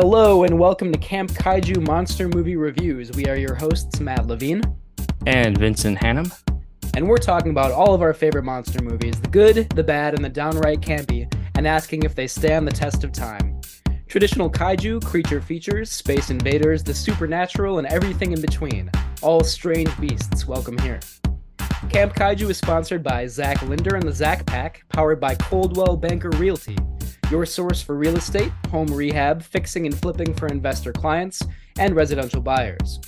[0.00, 3.10] Hello and welcome to Camp Kaiju Monster Movie Reviews.
[3.10, 4.62] We are your hosts, Matt Levine.
[5.26, 6.32] And Vincent Hannam.
[6.94, 10.24] And we're talking about all of our favorite monster movies the good, the bad, and
[10.24, 13.60] the downright campy, and asking if they stand the test of time.
[14.06, 18.92] Traditional kaiju, creature features, space invaders, the supernatural, and everything in between.
[19.20, 21.00] All strange beasts, welcome here.
[21.90, 26.30] Camp Kaiju is sponsored by Zach Linder and the Zach Pack, powered by Coldwell Banker
[26.36, 26.76] Realty
[27.30, 31.42] your source for real estate, home rehab, fixing and flipping for investor clients,
[31.78, 33.00] and residential buyers.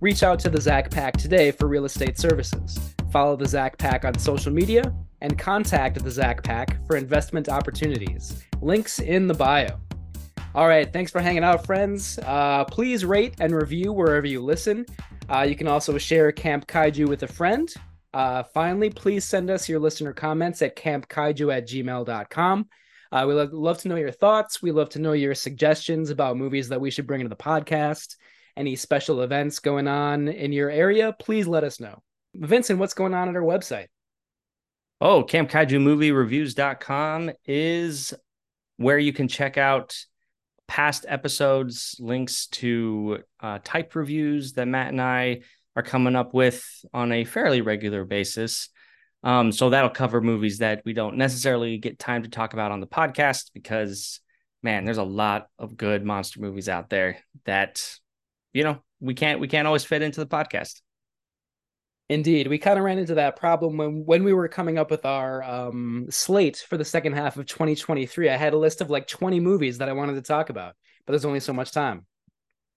[0.00, 2.94] Reach out to the Zach Pack today for real estate services.
[3.10, 8.42] Follow the Zach Pack on social media and contact the Zach Pack for investment opportunities.
[8.60, 9.78] Links in the bio.
[10.54, 12.18] All right, thanks for hanging out, friends.
[12.24, 14.86] Uh, please rate and review wherever you listen.
[15.28, 17.72] Uh, you can also share Camp Kaiju with a friend.
[18.14, 22.68] Uh, finally, please send us your listener comments at campkaiju at gmail.com.
[23.10, 24.62] Uh, we love, love to know your thoughts.
[24.62, 28.16] We love to know your suggestions about movies that we should bring into the podcast.
[28.56, 32.02] Any special events going on in your area, please let us know.
[32.34, 33.86] Vincent, what's going on at our website?
[35.00, 38.14] Oh, campkaijumoviereviews.com is
[38.78, 39.96] where you can check out
[40.66, 45.40] past episodes, links to uh, type reviews that Matt and I
[45.76, 48.68] are coming up with on a fairly regular basis.
[49.24, 52.80] Um, so that'll cover movies that we don't necessarily get time to talk about on
[52.80, 54.20] the podcast because,
[54.62, 57.82] man, there's a lot of good monster movies out there that,
[58.52, 60.80] you know, we can't we can't always fit into the podcast.
[62.08, 65.04] Indeed, we kind of ran into that problem when when we were coming up with
[65.04, 68.30] our um, slate for the second half of 2023.
[68.30, 70.74] I had a list of like 20 movies that I wanted to talk about,
[71.06, 72.06] but there's only so much time.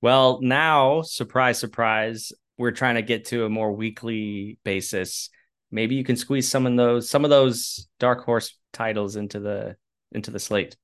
[0.02, 5.30] Well, now, surprise, surprise, we're trying to get to a more weekly basis
[5.72, 9.76] maybe you can squeeze some of those some of those dark horse titles into the
[10.12, 10.76] into the slate.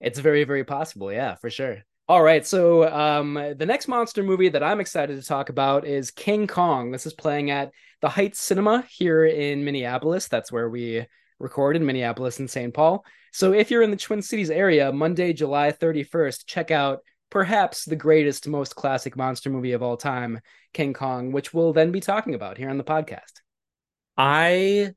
[0.00, 1.78] It's very very possible, yeah, for sure.
[2.06, 6.10] All right, so um, the next monster movie that I'm excited to talk about is
[6.10, 6.90] King Kong.
[6.90, 7.70] This is playing at
[8.02, 10.28] the Heights Cinema here in Minneapolis.
[10.28, 11.06] That's where we
[11.38, 12.74] record in Minneapolis and St.
[12.74, 13.06] Paul.
[13.32, 16.98] So if you're in the Twin Cities area, Monday, July 31st, check out
[17.30, 20.40] perhaps the greatest, most classic monster movie of all time,
[20.74, 23.40] King Kong, which we'll then be talking about here on the podcast.
[24.16, 24.94] I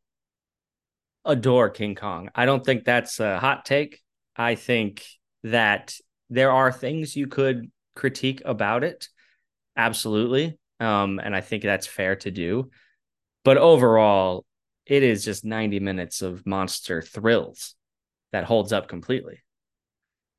[1.25, 2.29] adore King Kong.
[2.35, 4.01] I don't think that's a hot take.
[4.35, 5.05] I think
[5.43, 5.95] that
[6.29, 9.09] there are things you could critique about it.
[9.75, 10.57] Absolutely.
[10.79, 12.69] Um, and I think that's fair to do.
[13.43, 14.45] But overall,
[14.85, 17.75] it is just 90 minutes of monster thrills
[18.31, 19.39] that holds up completely.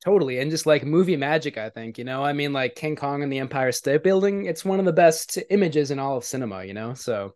[0.03, 0.39] Totally.
[0.39, 3.31] And just like movie magic, I think, you know, I mean, like King Kong and
[3.31, 6.73] the Empire State Building, it's one of the best images in all of cinema, you
[6.73, 6.93] know?
[6.93, 7.33] So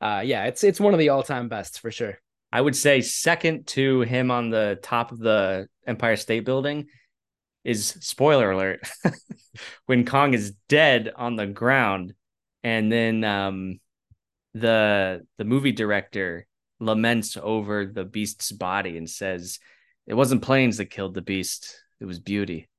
[0.00, 2.18] uh, yeah, it's it's one of the all time bests for sure.
[2.52, 6.86] I would say second to him on the top of the Empire State Building
[7.64, 8.80] is spoiler alert
[9.86, 12.14] when Kong is dead on the ground,
[12.64, 13.80] and then um,
[14.54, 16.46] the the movie director
[16.80, 19.58] laments over the beast's body and says,
[20.06, 22.69] "It wasn't planes that killed the beast; it was beauty."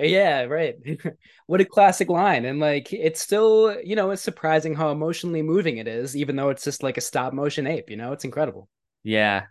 [0.00, 0.76] Yeah, right.
[1.46, 2.44] what a classic line.
[2.44, 6.50] And like it's still, you know, it's surprising how emotionally moving it is, even though
[6.50, 8.68] it's just like a stop motion ape, you know, it's incredible.
[9.02, 9.44] Yeah.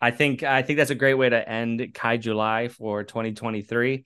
[0.00, 4.04] I think I think that's a great way to end Kaiju life for 2023.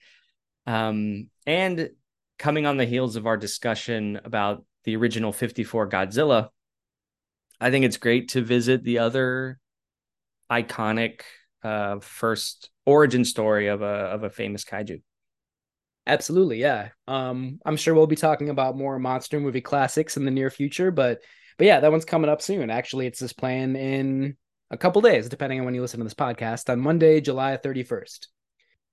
[0.67, 1.89] Um, and
[2.37, 6.49] coming on the heels of our discussion about the original 54 Godzilla,
[7.59, 9.59] I think it's great to visit the other
[10.51, 11.21] iconic
[11.63, 15.01] uh, first origin story of a of a famous kaiju.
[16.07, 16.89] Absolutely, yeah.
[17.05, 20.89] Um, I'm sure we'll be talking about more monster movie classics in the near future,
[20.89, 21.19] but
[21.57, 22.69] but yeah, that one's coming up soon.
[22.69, 24.37] Actually, it's just playing in
[24.71, 28.27] a couple days, depending on when you listen to this podcast, on Monday, July 31st.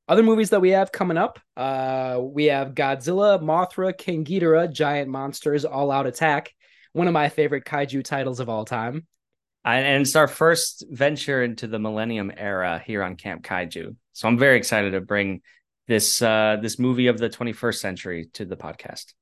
[0.09, 5.09] Other movies that we have coming up, uh, we have Godzilla, Mothra, King Ghidorah, Giant
[5.09, 6.53] Monsters, All Out Attack,
[6.95, 9.07] one of my favorite kaiju titles of all time.
[9.65, 13.97] And it's our first venture into the Millennium era here on Camp Kaiju.
[14.13, 15.41] So I'm very excited to bring
[15.87, 19.13] this uh this movie of the 21st century to the podcast.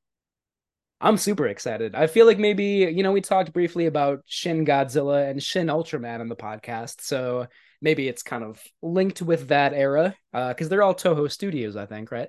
[1.03, 1.97] I'm super excited.
[1.97, 2.64] I feel like maybe,
[2.94, 7.00] you know, we talked briefly about Shin Godzilla and Shin Ultraman on the podcast.
[7.00, 7.49] So
[7.81, 11.87] maybe it's kind of linked with that era because uh, they're all Toho Studios, I
[11.87, 12.29] think, right?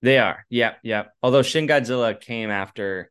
[0.00, 0.46] They are.
[0.48, 0.74] Yeah.
[0.82, 1.04] Yeah.
[1.22, 3.10] Although Shin Godzilla came after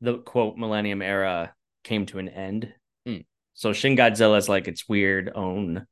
[0.00, 1.52] the quote millennium era
[1.84, 2.72] came to an end.
[3.06, 3.26] Mm.
[3.52, 5.86] So Shin Godzilla is like its weird own,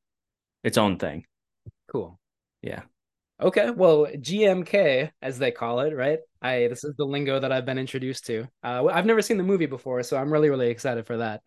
[0.65, 1.27] its own thing.
[1.93, 2.19] Cool.
[2.63, 2.83] Yeah.
[3.41, 6.19] Okay, well, GMK as they call it, right?
[6.43, 8.49] I this is the lingo that I've been introduced to.
[8.65, 11.43] Uh, I've never seen the movie before, so I'm really really excited for that.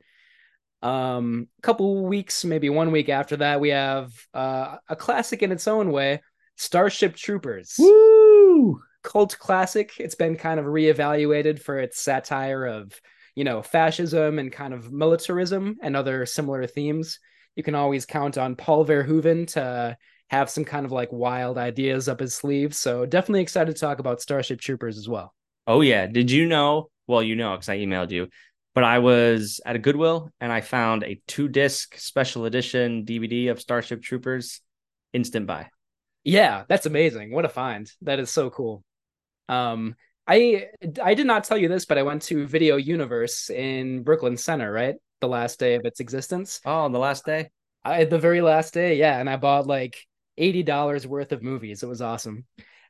[0.82, 5.52] Um, a couple weeks, maybe one week after that, we have uh, a classic in
[5.52, 6.22] its own way,
[6.56, 7.76] Starship Troopers.
[7.78, 8.12] Woo!
[8.52, 8.82] Woo!
[9.04, 9.94] Cult classic.
[10.00, 13.00] It's been kind of reevaluated for its satire of,
[13.36, 17.20] you know, fascism and kind of militarism and other similar themes.
[17.56, 19.98] You can always count on Paul Verhoeven to
[20.32, 22.74] have some kind of like wild ideas up his sleeve.
[22.74, 25.34] So definitely excited to talk about Starship Troopers as well.
[25.68, 26.08] Oh yeah.
[26.08, 26.90] Did you know?
[27.06, 28.30] Well, you know, because I emailed you,
[28.74, 33.52] but I was at a Goodwill and I found a two disc special edition DVD
[33.52, 34.62] of Starship Troopers
[35.12, 35.68] instant buy.
[36.24, 37.34] Yeah, that's amazing.
[37.34, 37.92] What a find.
[38.04, 38.86] That is so cool.
[39.50, 39.96] Um,
[40.26, 40.68] I
[41.04, 44.72] I did not tell you this, but I went to Video Universe in Brooklyn Center,
[44.72, 44.96] right?
[45.20, 46.62] The last day of its existence.
[46.64, 47.50] Oh, the last day?
[47.84, 49.98] I the very last day, yeah, and I bought like
[50.40, 51.84] $80 worth of movies.
[51.84, 52.46] It was awesome.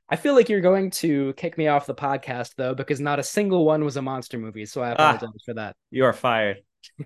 [0.09, 3.23] I feel like you're going to kick me off the podcast though, because not a
[3.23, 4.65] single one was a monster movie.
[4.65, 5.75] So I ah, apologize ah, for that.
[5.89, 6.57] You are fired.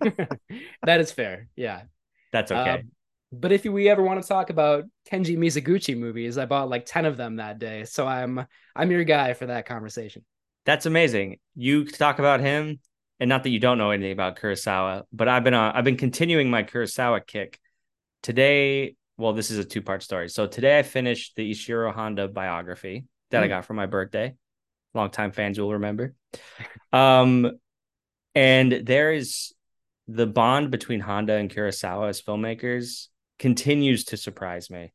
[0.83, 1.47] that is fair.
[1.55, 1.83] Yeah.
[2.31, 2.69] That's okay.
[2.69, 2.77] Uh,
[3.31, 7.05] but if we ever want to talk about Kenji Mizoguchi movies, I bought like 10
[7.05, 7.85] of them that day.
[7.85, 8.45] So I'm
[8.75, 10.23] I'm your guy for that conversation.
[10.65, 11.37] That's amazing.
[11.55, 12.79] You talk about him,
[13.19, 15.97] and not that you don't know anything about Kurosawa, but I've been on I've been
[15.97, 17.59] continuing my Kurosawa kick.
[18.23, 20.29] Today, well, this is a two-part story.
[20.29, 23.45] So today I finished the Ishiro Honda biography that mm.
[23.45, 24.35] I got for my birthday.
[24.93, 26.15] Longtime fans will remember.
[26.93, 27.59] Um,
[28.33, 29.53] and there is
[30.07, 33.07] the bond between Honda and Kurosawa as filmmakers
[33.39, 34.93] continues to surprise me.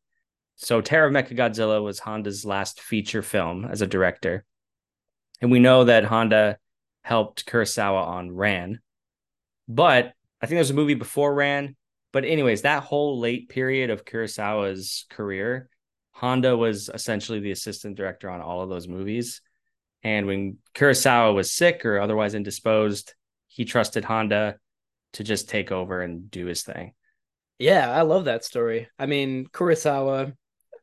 [0.57, 4.45] So Terror of Mechagodzilla was Honda's last feature film as a director.
[5.41, 6.59] And we know that Honda
[7.03, 8.81] helped Kurosawa on Ran.
[9.69, 11.77] But I think there's a movie before Ran.
[12.13, 15.69] But anyways, that whole late period of Kurosawa's career,
[16.13, 19.41] Honda was essentially the assistant director on all of those movies.
[20.03, 23.15] And when Kurosawa was sick or otherwise indisposed,
[23.49, 24.57] he trusted Honda
[25.15, 26.95] to just take over and do his thing.
[27.59, 28.89] Yeah, I love that story.
[28.99, 30.35] I mean, Kurosawa,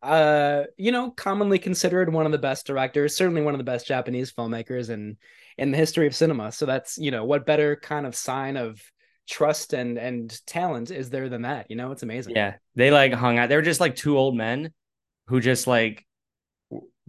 [0.03, 3.87] uh, you know, commonly considered one of the best directors, certainly one of the best
[3.87, 5.17] Japanese filmmakers in
[5.57, 6.51] in the history of cinema.
[6.51, 8.79] So that's, you know, what better kind of sign of
[9.27, 11.67] trust and and talent is there than that?
[11.69, 12.35] You know, it's amazing.
[12.35, 12.55] Yeah.
[12.75, 13.49] They like hung out.
[13.49, 14.71] They were just like two old men
[15.27, 16.05] who just like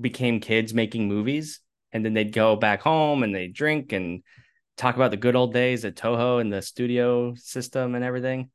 [0.01, 1.61] became kids making movies
[1.93, 4.23] and then they'd go back home and they drink and
[4.77, 8.51] talk about the good old days at Toho and the studio system and everything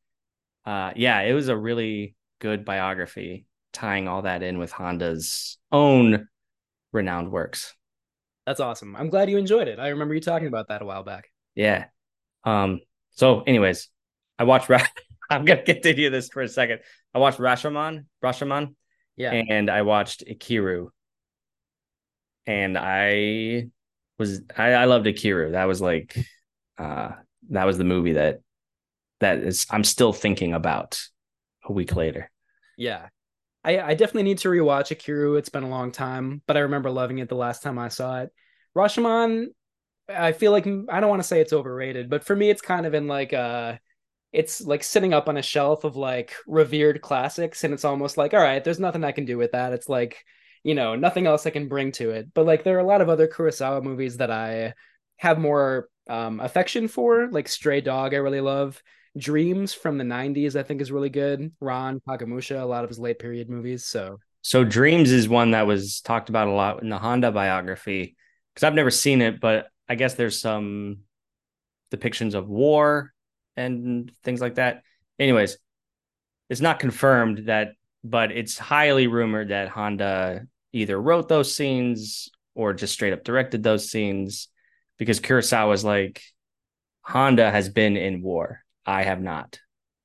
[0.66, 6.28] uh, yeah, it was a really good biography tying all that in with Honda's own
[6.92, 7.74] renowned works.
[8.46, 8.96] That's awesome.
[8.96, 9.80] I'm glad you enjoyed it.
[9.80, 11.26] I remember you talking about that a while back.
[11.56, 11.86] Yeah.
[12.44, 12.80] Um.
[13.14, 13.90] So, anyways,
[14.38, 14.70] I watched.
[14.70, 14.86] Ra-
[15.30, 16.80] I'm gonna continue this for a second.
[17.14, 18.06] I watched Rashomon.
[18.24, 18.76] Rashomon.
[19.16, 19.32] Yeah.
[19.32, 20.90] And I watched Ikiru.
[22.46, 23.70] And I
[24.18, 25.52] was I, I loved Ikiru.
[25.52, 26.18] That was like,
[26.78, 27.12] uh,
[27.50, 28.42] that was the movie that
[29.20, 31.02] that is I'm still thinking about
[31.64, 32.30] a week later.
[32.78, 33.08] Yeah.
[33.64, 35.38] I, I definitely need to rewatch Ikiru.
[35.38, 38.22] It's been a long time, but I remember loving it the last time I saw
[38.22, 38.30] it.
[38.76, 39.48] Rashomon,
[40.10, 42.86] I feel like I don't want to say it's overrated, but for me, it's kind
[42.86, 43.78] of in like uh
[44.32, 48.34] it's like sitting up on a shelf of like revered classics, and it's almost like,
[48.34, 49.74] all right, there's nothing I can do with that.
[49.74, 50.24] It's like,
[50.64, 52.34] you know, nothing else I can bring to it.
[52.34, 54.74] But like there are a lot of other Kurosawa movies that I
[55.18, 58.82] have more um affection for, like Stray Dog, I really love.
[59.16, 61.52] Dreams from the 90s, I think, is really good.
[61.60, 63.86] Ran Kagemusha, a lot of his late period movies.
[63.86, 68.16] So, so Dreams is one that was talked about a lot in the Honda biography
[68.54, 71.00] because I've never seen it, but I guess there's some
[71.92, 73.14] depictions of war
[73.56, 74.84] and things like that.
[75.20, 75.58] Anyways,
[76.50, 77.74] it's not confirmed that,
[78.04, 83.64] but it's highly rumored that Honda either wrote those scenes or just straight up directed
[83.64, 84.50] those scenes
[84.98, 86.22] because Kurosawa was like,
[87.02, 88.64] Honda has been in war.
[88.86, 89.60] I have not.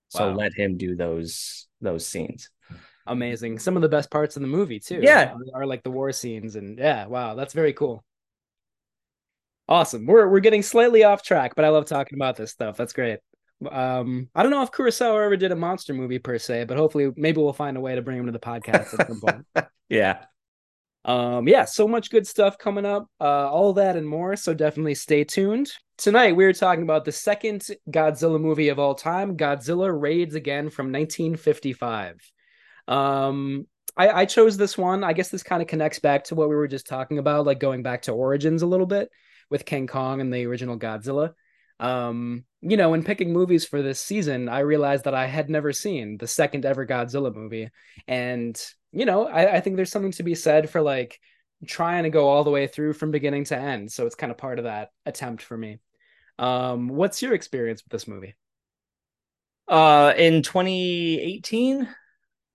[0.09, 0.35] So wow.
[0.37, 2.51] let him do those those scenes.
[3.07, 3.59] Amazing.
[3.59, 5.01] Some of the best parts in the movie too.
[5.03, 5.35] Yeah.
[5.55, 8.05] Are like the war scenes and yeah, wow, that's very cool.
[9.69, 10.07] Awesome.
[10.07, 12.77] We're we're getting slightly off track, but I love talking about this stuff.
[12.79, 13.19] That's great.
[13.71, 17.13] Um, I don't know if Kurosawa ever did a monster movie per se, but hopefully
[17.17, 19.69] maybe we'll find a way to bring him to the podcast at some point.
[19.89, 20.25] yeah.
[21.05, 23.09] Um, yeah, so much good stuff coming up.
[23.21, 24.37] Uh, all that and more.
[24.37, 25.71] So definitely stay tuned.
[25.97, 30.71] Tonight, we are talking about the second Godzilla movie of all time, Godzilla Raids Again
[30.71, 32.17] from 1955.
[32.87, 35.03] Um, I, I chose this one.
[35.03, 37.59] I guess this kind of connects back to what we were just talking about, like
[37.59, 39.11] going back to origins a little bit
[39.51, 41.35] with King Kong and the original Godzilla.
[41.81, 45.73] Um, you know, in picking movies for this season, I realized that I had never
[45.73, 47.71] seen the second ever Godzilla movie.
[48.07, 48.61] And,
[48.93, 51.21] you know, I, I think there's something to be said for like
[51.67, 53.93] trying to go all the way through from beginning to end.
[53.93, 55.79] So it's kind of part of that attempt for me.
[56.39, 58.37] Um, what's your experience with this movie?
[59.67, 61.89] Uh, in 2018,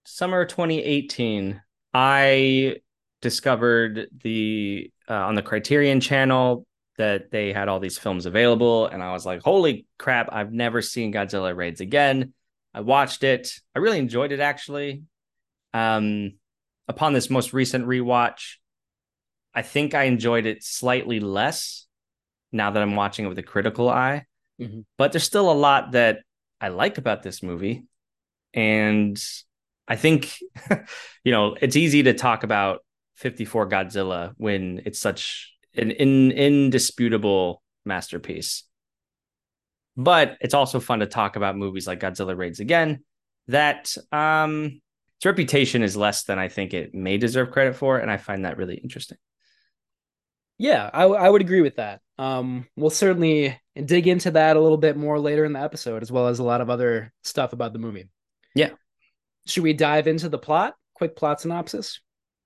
[0.06, 1.62] summer 2018,
[1.94, 2.78] I
[3.22, 6.66] discovered the uh, on the Criterion channel
[6.98, 10.82] that they had all these films available and I was like, "Holy crap, I've never
[10.82, 12.34] seen Godzilla Raids Again."
[12.74, 13.54] I watched it.
[13.76, 15.04] I really enjoyed it actually.
[15.74, 16.34] Um
[16.88, 18.56] upon this most recent rewatch,
[19.54, 21.88] I think I enjoyed it slightly less
[22.52, 24.26] now that I'm watching it with a critical eye.
[24.60, 24.82] Mm-hmm.
[24.98, 26.20] But there's still a lot that
[26.62, 27.86] I like about this movie.
[28.54, 29.22] And
[29.88, 30.38] I think,
[31.24, 32.86] you know, it's easy to talk about
[33.16, 38.64] 54 Godzilla when it's such an in, indisputable masterpiece.
[39.96, 43.04] But it's also fun to talk about movies like Godzilla Raids Again
[43.48, 44.82] that um
[45.18, 48.44] its reputation is less than I think it may deserve credit for, and I find
[48.44, 49.18] that really interesting.
[50.58, 52.02] Yeah, I, I would agree with that.
[52.20, 56.12] Um, we'll certainly dig into that a little bit more later in the episode, as
[56.12, 58.10] well as a lot of other stuff about the movie.
[58.54, 58.72] Yeah.
[59.48, 60.76] Should we dive into the plot?
[60.94, 62.02] Quick plot synopsis.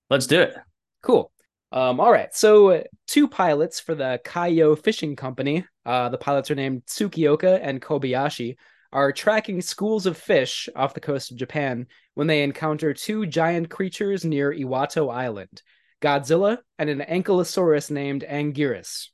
[0.10, 0.55] Let's do it.
[1.01, 1.31] Cool.
[1.71, 2.33] Um, all right.
[2.33, 5.65] So, two pilots for the Kaiyo Fishing Company.
[5.86, 8.55] Uh, the pilots are named Tsukioka and Kobayashi.
[8.93, 13.69] Are tracking schools of fish off the coast of Japan when they encounter two giant
[13.69, 15.62] creatures near Iwato Island.
[16.01, 19.07] Godzilla, and an ankylosaurus named Anguirus.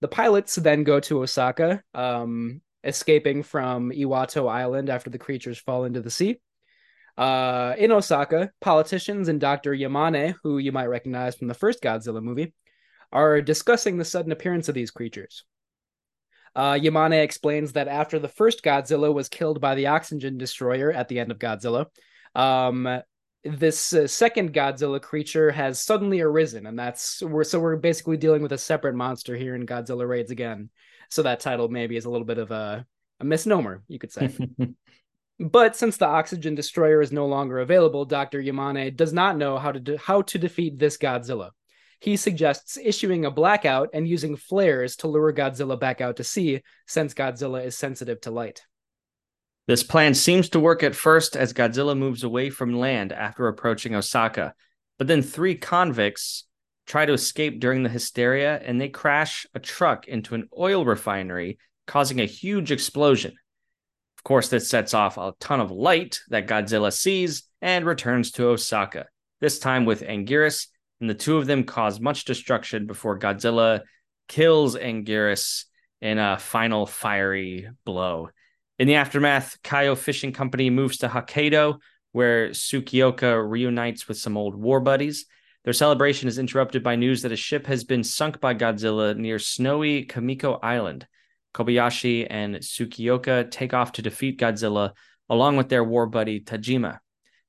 [0.00, 5.84] The pilots then go to Osaka, um, escaping from Iwato Island after the creatures fall
[5.84, 6.40] into the sea.
[7.16, 9.72] Uh, in Osaka, politicians and Dr.
[9.72, 12.52] Yamane, who you might recognize from the first Godzilla movie,
[13.12, 15.44] are discussing the sudden appearance of these creatures.
[16.56, 21.08] Uh, Yamane explains that after the first Godzilla was killed by the oxygen destroyer at
[21.08, 21.86] the end of Godzilla,
[22.34, 23.02] um,
[23.44, 28.42] this uh, second Godzilla creature has suddenly arisen, and that's we're so we're basically dealing
[28.42, 30.70] with a separate monster here in Godzilla Raids again.
[31.10, 32.86] So that title maybe is a little bit of a,
[33.20, 34.34] a misnomer, you could say.
[35.40, 38.40] but since the oxygen destroyer is no longer available, Dr.
[38.40, 41.50] Yamane does not know how to de- how to defeat this Godzilla.
[42.00, 46.62] He suggests issuing a blackout and using flares to lure Godzilla back out to sea,
[46.86, 48.62] since Godzilla is sensitive to light.
[49.66, 53.94] This plan seems to work at first as Godzilla moves away from land after approaching
[53.94, 54.54] Osaka,
[54.98, 56.44] but then three convicts
[56.86, 61.58] try to escape during the hysteria and they crash a truck into an oil refinery,
[61.86, 63.34] causing a huge explosion.
[64.24, 68.46] Of course, this sets off a ton of light that Godzilla sees and returns to
[68.48, 69.04] Osaka,
[69.42, 70.68] this time with Anguirus,
[71.02, 73.82] and the two of them cause much destruction before Godzilla
[74.26, 75.64] kills Anguirus
[76.00, 78.30] in a final fiery blow.
[78.78, 81.80] In the aftermath, Kaiyo Fishing Company moves to Hokkaido,
[82.12, 85.26] where Tsukioka reunites with some old war buddies.
[85.64, 89.38] Their celebration is interrupted by news that a ship has been sunk by Godzilla near
[89.38, 91.06] snowy Kamiko Island.
[91.54, 94.92] Kobayashi and Tsukioka take off to defeat Godzilla
[95.30, 96.98] along with their war buddy Tajima.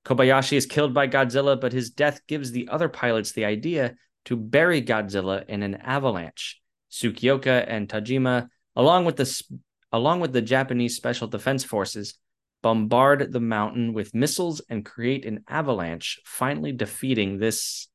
[0.05, 3.95] Kobayashi is killed by Godzilla, but his death gives the other pilots the idea
[4.25, 6.61] to bury Godzilla in an avalanche.
[6.91, 9.43] Tsukioka and Tajima, along with the
[9.91, 12.15] along with the Japanese Special Defense Forces,
[12.61, 17.87] bombard the mountain with missiles and create an avalanche, finally defeating this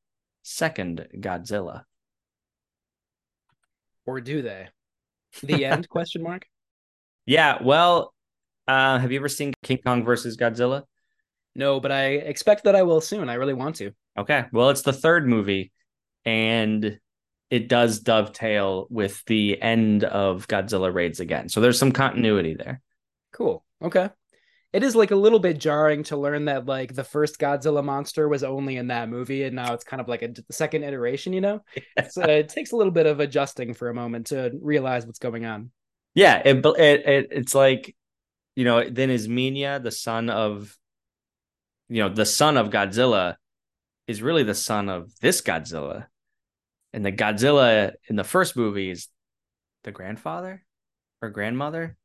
[0.43, 1.83] second Godzilla.
[4.05, 4.69] Or do they?
[5.43, 6.45] The end question mark?
[7.27, 8.15] Yeah, well,
[8.67, 10.83] uh, have you ever seen King Kong versus Godzilla?
[11.55, 13.29] No, but I expect that I will soon.
[13.29, 13.91] I really want to.
[14.17, 14.45] Okay.
[14.51, 15.71] Well, it's the third movie
[16.25, 16.99] and
[17.49, 21.49] it does dovetail with the end of Godzilla Raids again.
[21.49, 22.81] So there's some continuity there.
[23.33, 23.63] Cool.
[23.81, 24.09] Okay.
[24.73, 28.29] It is like a little bit jarring to learn that like the first Godzilla monster
[28.29, 31.33] was only in that movie, and now it's kind of like a second iteration.
[31.33, 31.63] You know,
[32.09, 35.45] so it takes a little bit of adjusting for a moment to realize what's going
[35.45, 35.71] on.
[36.13, 37.95] Yeah, it, it, it it's like
[38.55, 40.77] you know then is Minya the son of
[41.89, 43.35] you know the son of Godzilla
[44.07, 46.07] is really the son of this Godzilla
[46.93, 49.07] and the Godzilla in the first movie is
[49.83, 50.63] the grandfather
[51.21, 51.97] or grandmother.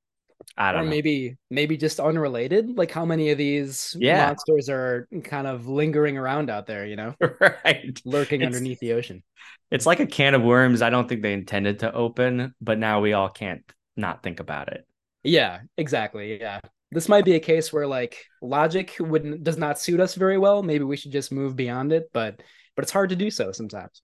[0.56, 0.90] I don't or know.
[0.90, 2.76] maybe maybe just unrelated.
[2.76, 4.26] Like how many of these yeah.
[4.26, 7.14] monsters are kind of lingering around out there, you know?
[7.40, 8.00] right.
[8.04, 9.22] Lurking it's, underneath the ocean.
[9.70, 13.00] It's like a can of worms I don't think they intended to open, but now
[13.00, 13.62] we all can't
[13.96, 14.86] not think about it.
[15.24, 16.38] Yeah, exactly.
[16.40, 16.60] Yeah.
[16.92, 20.62] This might be a case where like logic wouldn't does not suit us very well.
[20.62, 22.40] Maybe we should just move beyond it, but
[22.76, 24.02] but it's hard to do so sometimes.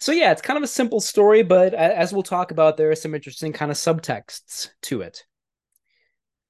[0.00, 2.96] So yeah, it's kind of a simple story, but as we'll talk about, there are
[2.96, 5.24] some interesting kind of subtexts to it.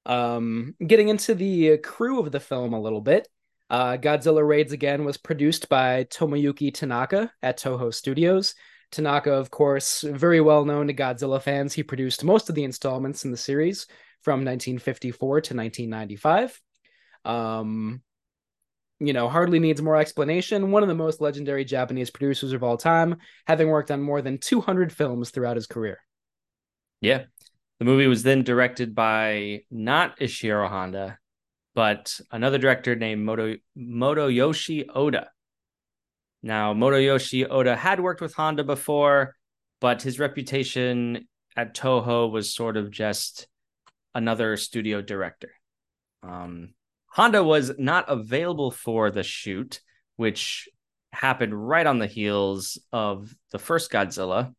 [0.05, 3.27] Um, getting into the crew of the film a little bit,
[3.69, 8.55] uh, Godzilla Raids Again was produced by Tomoyuki Tanaka at Toho Studios.
[8.91, 11.73] Tanaka, of course, very well known to Godzilla fans.
[11.73, 13.85] He produced most of the installments in the series
[14.21, 16.61] from 1954 to 1995.
[17.23, 18.01] Um,
[19.01, 20.71] you know, hardly needs more explanation.
[20.71, 23.17] One of the most legendary Japanese producers of all time,
[23.47, 25.97] having worked on more than 200 films throughout his career.
[27.01, 27.23] Yeah.
[27.79, 31.17] The movie was then directed by not Ishiro Honda,
[31.73, 35.31] but another director named Moto Motoyoshi Oda.
[36.43, 39.35] Now, Motoyoshi Oda had worked with Honda before,
[39.79, 41.27] but his reputation
[41.57, 43.47] at Toho was sort of just
[44.13, 45.51] another studio director.
[46.21, 46.75] Um,
[47.11, 49.81] Honda was not available for the shoot,
[50.15, 50.69] which
[51.11, 54.53] happened right on the heels of the first Godzilla,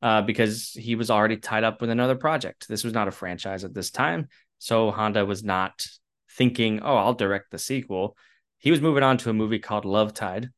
[0.00, 2.66] uh, because he was already tied up with another project.
[2.68, 4.28] This was not a franchise at this time.
[4.58, 5.86] So Honda was not
[6.30, 8.16] thinking, oh, I'll direct the sequel.
[8.58, 10.48] He was moving on to a movie called Love Tide.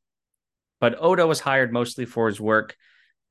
[0.81, 2.77] But Oda was hired mostly for his work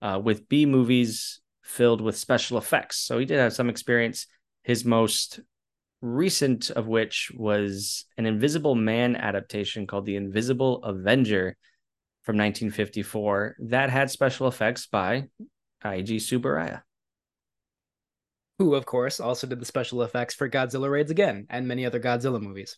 [0.02, 2.98] uh, with B movies filled with special effects.
[2.98, 4.28] So he did have some experience.
[4.64, 5.40] His most
[6.02, 11.56] recent of which was an Invisible Man adaptation called The Invisible Avenger
[12.24, 15.28] from 1954 that had special effects by
[15.84, 16.82] Eiji Tsuburaya.
[18.60, 22.00] Who, of course, also did the special effects for Godzilla Raids Again and many other
[22.00, 22.78] Godzilla movies.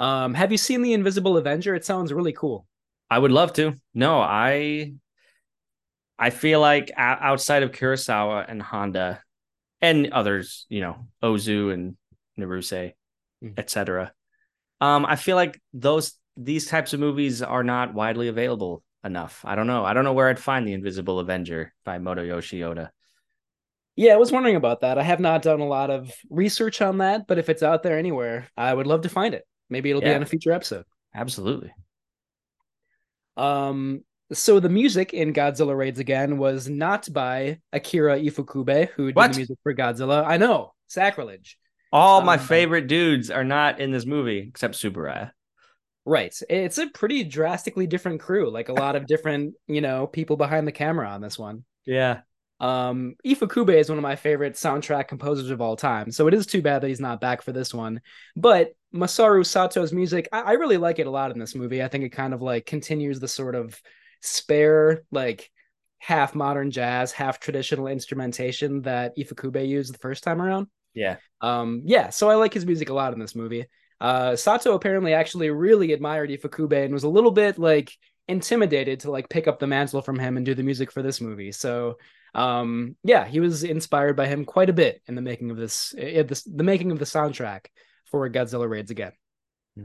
[0.00, 1.74] Um, have you seen The Invisible Avenger?
[1.74, 2.66] It sounds really cool.
[3.10, 3.74] I would love to.
[3.92, 4.94] No, I
[6.18, 9.22] I feel like outside of Kurosawa and Honda
[9.80, 11.96] and others, you know, Ozu and
[12.38, 12.94] Naruse,
[13.42, 13.58] mm.
[13.58, 14.12] etc.
[14.80, 19.42] Um, I feel like those these types of movies are not widely available enough.
[19.44, 19.84] I don't know.
[19.84, 22.90] I don't know where I'd find the Invisible Avenger by Motoyoshi Oda.
[23.96, 24.98] Yeah, I was wondering about that.
[24.98, 27.98] I have not done a lot of research on that, but if it's out there
[27.98, 29.46] anywhere, I would love to find it.
[29.68, 30.10] Maybe it'll yeah.
[30.10, 30.84] be on a future episode.
[31.14, 31.72] Absolutely.
[33.36, 39.16] Um, so the music in Godzilla Raids Again was not by Akira Ifukube, who did
[39.16, 39.32] what?
[39.32, 40.24] the music for Godzilla.
[40.24, 41.58] I know, sacrilege.
[41.92, 45.32] All um, my favorite dudes are not in this movie except Tsuburaya.
[46.04, 46.34] Right.
[46.48, 50.66] It's a pretty drastically different crew, like a lot of different, you know, people behind
[50.66, 51.64] the camera on this one.
[51.84, 52.20] Yeah.
[52.58, 56.44] Um, Ifukube is one of my favorite soundtrack composers of all time, so it is
[56.46, 58.02] too bad that he's not back for this one.
[58.36, 61.82] But Masaru Sato's music, I, I really like it a lot in this movie.
[61.82, 63.80] I think it kind of like continues the sort of
[64.20, 65.50] spare, like
[65.98, 70.66] half modern jazz, half traditional instrumentation that Ifukube used the first time around.
[70.94, 71.16] Yeah.
[71.40, 73.66] Um, yeah, so I like his music a lot in this movie.
[74.00, 77.92] Uh, Sato apparently actually really admired Ifukube and was a little bit like
[78.28, 81.20] intimidated to like pick up the mantle from him and do the music for this
[81.20, 81.52] movie.
[81.52, 81.98] So
[82.34, 85.94] um, yeah, he was inspired by him quite a bit in the making of this,
[85.98, 87.66] uh, this the making of the soundtrack
[88.06, 89.12] for Godzilla Raids Again.
[89.76, 89.84] Hmm.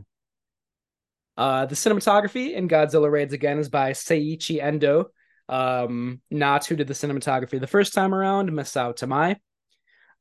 [1.38, 5.08] Uh, the cinematography in Godzilla Raids Again is by Seiichi Endo,
[5.50, 9.38] um, not who did the cinematography the first time around, Masao Tamai.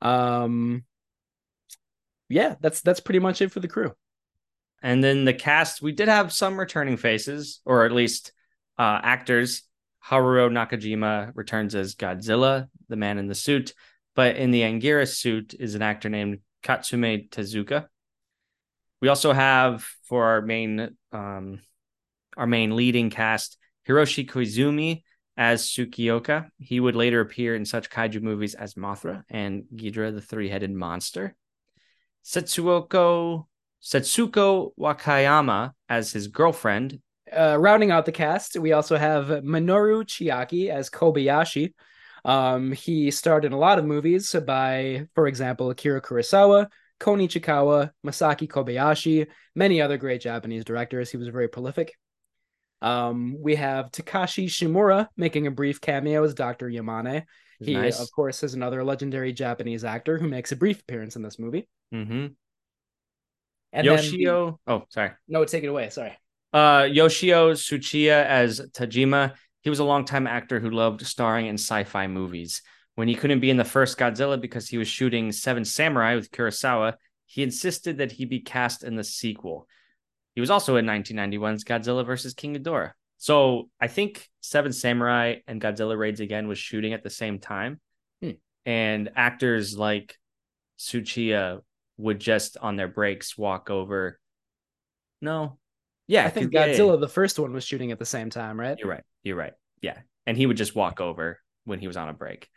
[0.04, 0.84] Um,
[2.28, 3.92] yeah, that's that's pretty much it for the crew.
[4.82, 8.32] And then the cast, we did have some returning faces, or at least
[8.78, 9.62] uh, actors.
[10.06, 13.72] Haruo Nakajima returns as Godzilla, the man in the suit,
[14.14, 17.86] but in the Anguirus suit is an actor named Katsumi Tezuka.
[19.00, 21.60] We also have for our main um,
[22.36, 23.56] our main leading cast
[23.88, 25.03] Hiroshi Koizumi
[25.36, 26.48] as Tsukioka.
[26.58, 31.34] He would later appear in such kaiju movies as Mothra and Ghidorah the three-headed monster.
[32.24, 33.46] Setsuko
[33.82, 37.00] Setsuko Wakayama as his girlfriend.
[37.30, 41.74] Uh, rounding out the cast, we also have Minoru Chiaki as Kobayashi.
[42.24, 46.68] Um, he starred in a lot of movies by, for example, Akira Kurosawa,
[46.98, 51.10] Kon Ichikawa, Masaki Kobayashi, many other great Japanese directors.
[51.10, 51.92] He was very prolific.
[52.84, 56.68] Um, we have Takashi Shimura making a brief cameo as Dr.
[56.68, 57.24] Yamane.
[57.58, 57.98] He, nice.
[57.98, 61.66] of course, is another legendary Japanese actor who makes a brief appearance in this movie.
[61.94, 62.26] Mm-hmm.
[63.72, 64.60] And Yoshio.
[64.66, 65.12] Then, oh, sorry.
[65.26, 65.88] No, take it away.
[65.88, 66.12] Sorry.
[66.52, 69.32] Uh, Yoshio Tsuchiya as Tajima.
[69.62, 72.60] He was a longtime actor who loved starring in sci-fi movies.
[72.96, 76.30] When he couldn't be in the first Godzilla because he was shooting Seven Samurai with
[76.30, 79.66] Kurosawa, he insisted that he be cast in the sequel.
[80.34, 82.34] He was also in 1991's Godzilla vs.
[82.34, 82.92] King Ghidorah.
[83.18, 87.80] So I think Seven Samurai and Godzilla Raids Again was shooting at the same time.
[88.20, 88.30] Hmm.
[88.66, 90.18] And actors like
[90.78, 91.60] Tsuchiya
[91.96, 94.18] would just on their breaks walk over.
[95.22, 95.58] No.
[96.08, 96.26] Yeah.
[96.26, 98.76] I think Godzilla, yeah, the first one, was shooting at the same time, right?
[98.78, 99.04] You're right.
[99.22, 99.54] You're right.
[99.80, 99.98] Yeah.
[100.26, 102.48] And he would just walk over when he was on a break.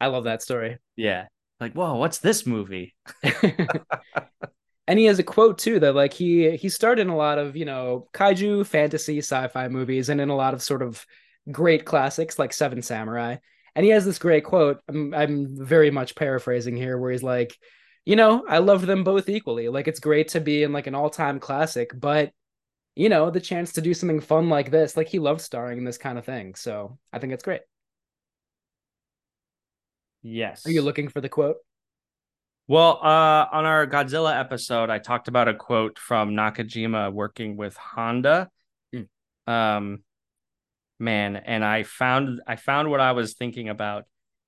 [0.00, 0.78] I love that story.
[0.96, 1.26] Yeah.
[1.60, 2.94] Like, whoa, what's this movie?
[4.90, 7.56] and he has a quote too that like he he starred in a lot of
[7.56, 11.04] you know kaiju fantasy sci-fi movies and in a lot of sort of
[11.50, 13.36] great classics like seven samurai
[13.74, 17.56] and he has this great quote I'm, I'm very much paraphrasing here where he's like
[18.04, 20.94] you know i love them both equally like it's great to be in like an
[20.94, 22.32] all-time classic but
[22.96, 24.96] you know, the chance to do something fun like this.
[24.96, 26.54] Like he loves starring in this kind of thing.
[26.54, 27.62] So I think it's great.
[30.22, 30.66] Yes.
[30.66, 31.56] Are you looking for the quote?
[32.70, 37.76] Well, uh, on our Godzilla episode, I talked about a quote from Nakajima working with
[37.76, 38.48] Honda.
[38.94, 39.08] Mm.
[39.52, 40.04] Um,
[41.00, 44.04] man, and I found I found what I was thinking about,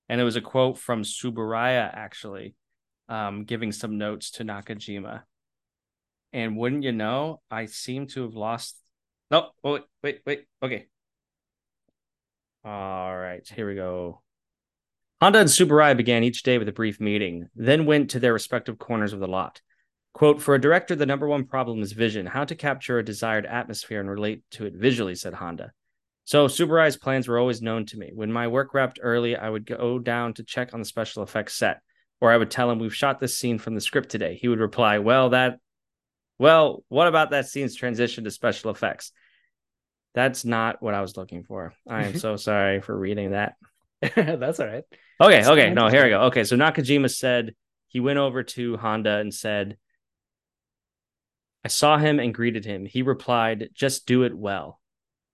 [0.09, 2.55] and it was a quote from Tsuburaya actually,
[3.09, 5.25] um, giving some notes to Nakajima.
[6.33, 8.77] And wouldn't you know, I seem to have lost.
[9.33, 10.45] No, oh, wait, wait, wait.
[10.63, 10.87] Okay.
[12.65, 14.22] All right, here we go.
[15.23, 18.77] Honda and Tsuburaya began each day with a brief meeting, then went to their respective
[18.81, 19.61] corners of the lot.
[20.15, 23.47] Quote, for a director, the number one problem is vision, how to capture a desired
[23.47, 25.71] atmosphere and relate to it visually, said Honda.
[26.25, 28.11] So Tsuburaya's plans were always known to me.
[28.13, 31.55] When my work wrapped early, I would go down to check on the special effects
[31.55, 31.83] set,
[32.21, 34.37] or I would tell him we've shot this scene from the script today.
[34.43, 35.61] He would reply, Well, that
[36.41, 39.13] well, what about that scene's transition to special effects?
[40.15, 41.75] That's not what I was looking for.
[41.89, 43.55] I am so sorry for reading that.
[44.17, 44.85] That's all right.
[45.23, 45.71] Okay, okay.
[45.71, 46.23] No, here we go.
[46.23, 47.55] Okay, so Nakajima said
[47.87, 49.77] he went over to Honda and said,
[51.65, 52.87] I saw him and greeted him.
[52.87, 54.81] He replied, just do it well.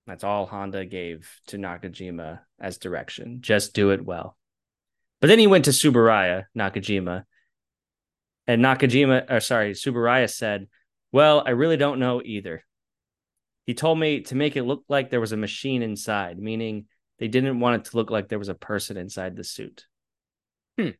[0.06, 3.38] That's all Honda gave to Nakajima as direction.
[3.40, 4.36] Just do it well.
[5.22, 7.24] But then he went to Tsuburaya, Nakajima,
[8.46, 10.68] and Nakajima, or sorry, Tsuburaya said,
[11.12, 12.62] Well, I really don't know either.
[13.64, 16.86] He told me to make it look like there was a machine inside, meaning
[17.18, 19.86] they didn't want it to look like there was a person inside the suit.
[20.78, 20.90] Hmm.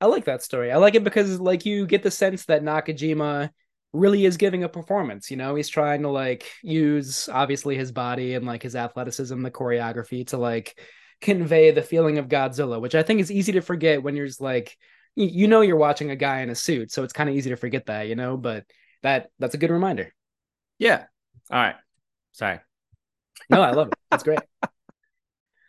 [0.00, 0.70] I like that story.
[0.70, 3.50] I like it because like you get the sense that Nakajima
[3.92, 5.54] really is giving a performance, you know?
[5.54, 10.36] He's trying to like use obviously his body and like his athleticism, the choreography to
[10.36, 10.78] like
[11.20, 14.40] convey the feeling of Godzilla, which I think is easy to forget when you're just
[14.40, 14.76] like
[15.16, 17.50] you, you know you're watching a guy in a suit, so it's kind of easy
[17.50, 18.64] to forget that, you know, but
[19.02, 20.12] that that's a good reminder.
[20.78, 21.04] Yeah.
[21.50, 21.76] All right.
[22.32, 22.60] Sorry.
[23.50, 23.94] No, I love it.
[24.10, 24.40] That's great.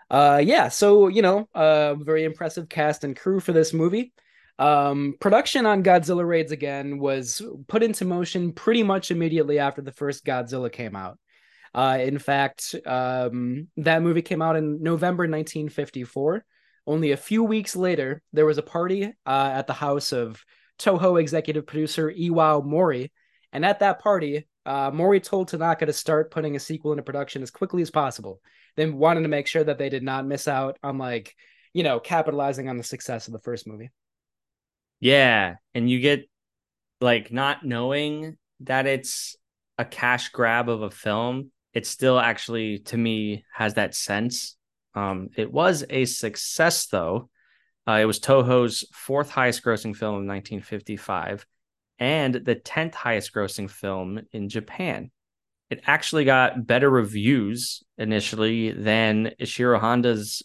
[0.10, 4.14] Uh yeah, so you know, uh very impressive cast and crew for this movie.
[4.60, 9.92] Um production on Godzilla Raids Again was put into motion pretty much immediately after the
[9.92, 11.18] first Godzilla came out.
[11.74, 16.46] Uh in fact, um that movie came out in November 1954.
[16.88, 20.44] Only a few weeks later, there was a party uh at the house of
[20.78, 23.12] Toho executive producer Iwao Mori,
[23.52, 27.44] and at that party, uh Mori told Tanaka to start putting a sequel into production
[27.44, 28.42] as quickly as possible
[28.76, 31.36] they wanted to make sure that they did not miss out on like
[31.74, 33.90] you know capitalizing on the success of the first movie
[35.00, 35.56] Yeah.
[35.74, 36.28] And you get
[37.02, 39.36] like not knowing that it's
[39.78, 44.56] a cash grab of a film, it still actually, to me, has that sense.
[44.94, 47.30] Um, it was a success, though.
[47.88, 51.46] Uh, it was Toho's fourth highest grossing film of 1955
[52.00, 55.12] and the 10th highest grossing film in Japan.
[55.70, 60.44] It actually got better reviews initially than Ishiro Honda's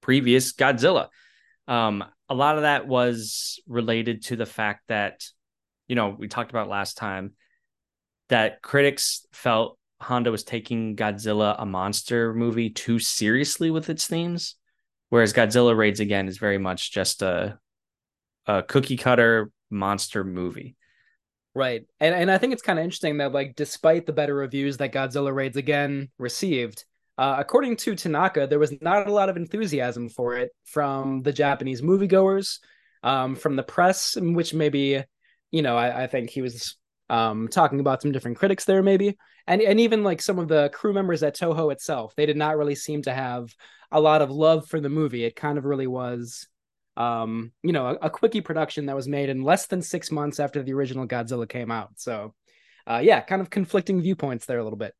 [0.00, 1.08] previous Godzilla.
[1.68, 5.24] Um, a lot of that was related to the fact that,
[5.86, 7.34] you know, we talked about last time
[8.28, 14.54] that critics felt Honda was taking Godzilla, a monster movie, too seriously with its themes,
[15.08, 17.58] whereas Godzilla Raids Again is very much just a
[18.46, 20.74] a cookie cutter monster movie.
[21.58, 21.82] Right.
[22.00, 24.92] And and i think it's kind of interesting that like despite the better reviews that
[24.92, 26.84] godzilla raids again received
[27.18, 31.32] uh, according to tanaka there was not a lot of enthusiasm for it from the
[31.32, 32.58] japanese moviegoers
[33.02, 35.02] um, from the press which maybe
[35.50, 36.78] you know i, I think he was
[37.10, 39.16] um, talking about some different critics there maybe.
[39.46, 42.56] And and even like some of the crew members at toho itself they did not
[42.58, 43.48] really seem to have
[43.90, 45.24] a lot of love for the movie.
[45.24, 46.46] It kind of really was
[46.98, 50.40] um, you know, a, a quickie production that was made in less than six months
[50.40, 51.92] after the original Godzilla came out.
[51.96, 52.34] So,
[52.86, 54.94] uh, yeah, kind of conflicting viewpoints there a little bit.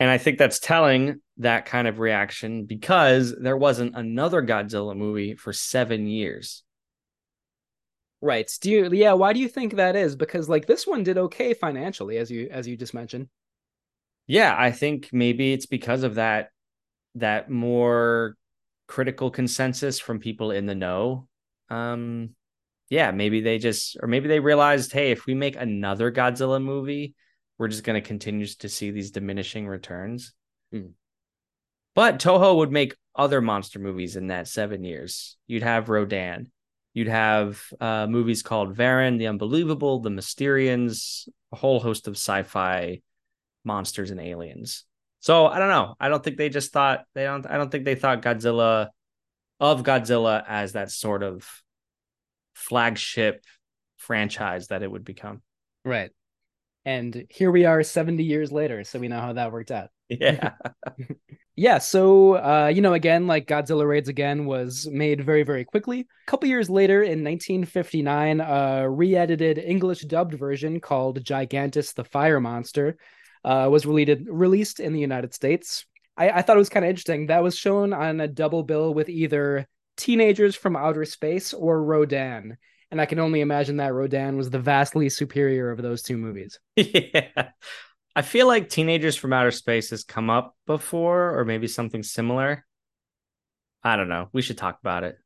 [0.00, 5.34] And I think that's telling that kind of reaction because there wasn't another Godzilla movie
[5.34, 6.62] for seven years.
[8.22, 8.50] Right.
[8.62, 10.16] Do you, yeah, why do you think that is?
[10.16, 13.28] Because like this one did okay financially, as you as you just mentioned.
[14.26, 16.48] Yeah, I think maybe it's because of that
[17.16, 18.36] that more
[18.88, 21.28] critical consensus from people in the know.
[21.70, 22.34] Um
[22.90, 27.14] yeah, maybe they just or maybe they realized, hey, if we make another Godzilla movie,
[27.58, 30.32] we're just going to continue to see these diminishing returns.
[30.72, 30.88] Hmm.
[31.94, 35.36] But Toho would make other monster movies in that 7 years.
[35.46, 36.50] You'd have Rodan.
[36.92, 43.00] You'd have uh, movies called Varan, The Unbelievable, The Mysterians, a whole host of sci-fi
[43.64, 44.84] monsters and aliens.
[45.20, 45.94] So I don't know.
[45.98, 47.46] I don't think they just thought they don't.
[47.46, 48.88] I don't think they thought Godzilla
[49.60, 51.48] of Godzilla as that sort of
[52.54, 53.44] flagship
[53.96, 55.42] franchise that it would become.
[55.84, 56.10] Right.
[56.84, 59.90] And here we are 70 years later, so we know how that worked out.
[60.08, 60.52] Yeah.
[61.56, 66.00] Yeah, so uh, you know, again, like Godzilla Raids Again was made very, very quickly.
[66.00, 72.40] A couple years later, in 1959, a re-edited English dubbed version called Gigantis the Fire
[72.40, 72.96] Monster
[73.44, 75.86] uh, was released released in the United States.
[76.16, 77.26] I, I thought it was kind of interesting.
[77.26, 82.56] That was shown on a double bill with either Teenagers from Outer Space or Rodan.
[82.90, 86.58] And I can only imagine that Rodan was the vastly superior of those two movies.
[86.76, 87.50] yeah.
[88.16, 92.64] I feel like Teenagers from Outer Space has come up before, or maybe something similar.
[93.82, 94.28] I don't know.
[94.32, 95.18] We should talk about it.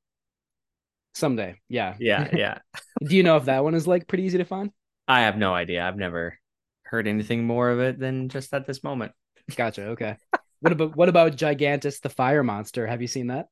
[1.15, 1.57] Someday.
[1.69, 1.97] Yeah.
[1.99, 2.29] Yeah.
[2.37, 2.59] Yeah.
[3.05, 4.71] Do you know if that one is like pretty easy to find?
[5.07, 5.87] I have no idea.
[5.87, 6.39] I've never
[6.83, 9.13] heard anything more of it than just at this moment.
[9.55, 9.89] Gotcha.
[9.89, 10.17] Okay.
[10.61, 12.87] what about what about Gigantis the Fire Monster?
[12.87, 13.49] Have you seen that?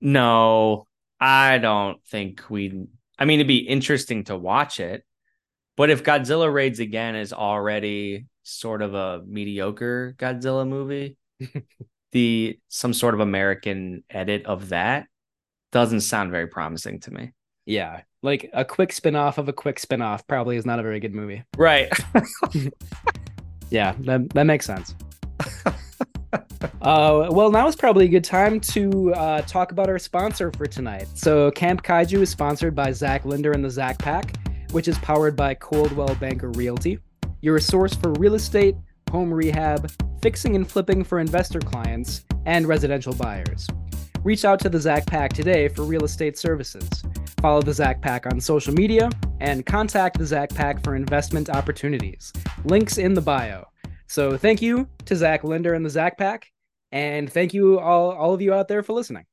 [0.00, 0.86] No,
[1.20, 2.86] I don't think we.
[3.18, 5.04] I mean, it'd be interesting to watch it,
[5.76, 11.16] but if Godzilla Raids Again is already sort of a mediocre Godzilla movie,
[12.12, 15.06] the some sort of American edit of that
[15.72, 17.32] doesn't sound very promising to me.
[17.66, 18.02] Yeah.
[18.22, 21.44] Like a quick spin-off of a quick spin-off probably is not a very good movie.
[21.56, 21.92] Right.
[23.70, 24.94] Yeah, that that makes sense.
[26.32, 30.66] Uh, well, now is probably a good time to uh, talk about our sponsor for
[30.66, 31.06] tonight.
[31.14, 34.36] So, Camp Kaiju is sponsored by Zach Linder and the Zach Pack,
[34.72, 36.98] which is powered by Coldwell Banker Realty.
[37.40, 38.76] You're a source for real estate,
[39.10, 39.90] home rehab,
[40.22, 43.66] fixing and flipping for investor clients, and residential buyers.
[44.24, 46.88] Reach out to the Zach Pack today for real estate services.
[47.40, 49.08] Follow the Zach Pack on social media
[49.40, 52.32] and contact the Zach Pack for investment opportunities.
[52.64, 53.66] Links in the bio.
[54.08, 56.50] So thank you to Zach Linder and the Zach Pack,
[56.90, 59.26] and thank you all all of you out there for listening.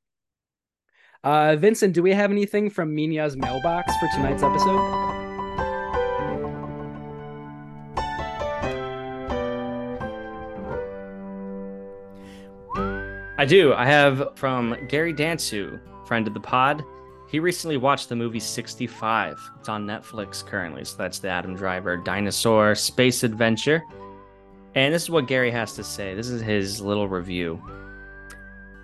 [1.23, 5.05] Uh, Vincent, do we have anything from Minya's mailbox for tonight's episode?
[13.37, 13.73] I do.
[13.73, 16.83] I have from Gary Danciu, friend of the pod.
[17.29, 19.39] He recently watched the movie 65.
[19.59, 20.85] It's on Netflix currently.
[20.85, 23.81] So that's the Adam Driver dinosaur space adventure.
[24.75, 26.13] And this is what Gary has to say.
[26.13, 27.61] This is his little review.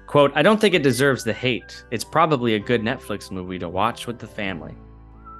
[0.07, 1.83] Quote, I don't think it deserves the hate.
[1.91, 4.75] It's probably a good Netflix movie to watch with the family.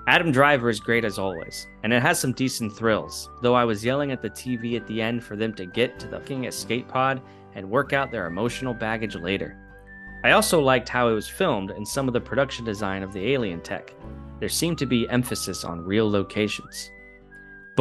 [0.08, 3.86] Adam Driver is great as always, and it has some decent thrills, though I was
[3.86, 6.88] yelling at the TV at the end for them to get to the fucking escape
[6.88, 7.22] pod
[7.54, 9.58] and work out their emotional baggage later.
[10.24, 13.32] I also liked how it was filmed and some of the production design of the
[13.32, 13.94] alien tech.
[14.40, 16.92] There seemed to be emphasis on real locations.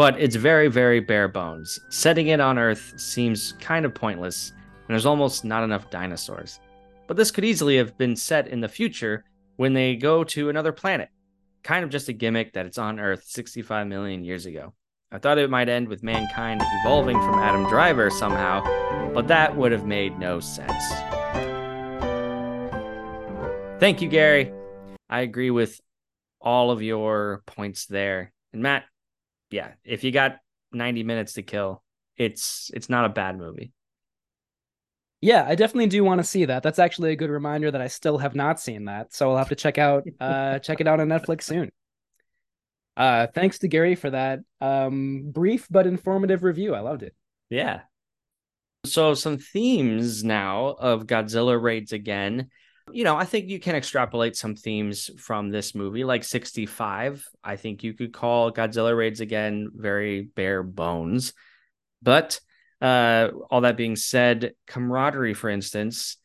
[0.00, 1.78] But it's very, very bare bones.
[1.90, 6.58] Setting it on Earth seems kind of pointless, and there's almost not enough dinosaurs.
[7.06, 10.72] But this could easily have been set in the future when they go to another
[10.72, 11.10] planet.
[11.62, 14.72] Kind of just a gimmick that it's on Earth 65 million years ago.
[15.12, 18.62] I thought it might end with mankind evolving from Adam Driver somehow,
[19.12, 20.88] but that would have made no sense.
[23.78, 24.50] Thank you, Gary.
[25.10, 25.78] I agree with
[26.40, 28.32] all of your points there.
[28.54, 28.84] And Matt,
[29.50, 30.36] yeah, if you got
[30.72, 31.82] 90 minutes to kill,
[32.16, 33.72] it's it's not a bad movie.
[35.20, 36.62] Yeah, I definitely do want to see that.
[36.62, 39.12] That's actually a good reminder that I still have not seen that.
[39.12, 41.70] So I'll have to check out uh check it out on Netflix soon.
[42.96, 46.74] Uh thanks to Gary for that um brief but informative review.
[46.74, 47.14] I loved it.
[47.48, 47.80] Yeah.
[48.86, 52.48] So some themes now of Godzilla raids again.
[52.92, 57.26] You know, I think you can extrapolate some themes from this movie, like 65.
[57.42, 61.32] I think you could call Godzilla raids again very bare bones.
[62.02, 62.40] But
[62.80, 66.16] uh, all that being said, camaraderie, for instance,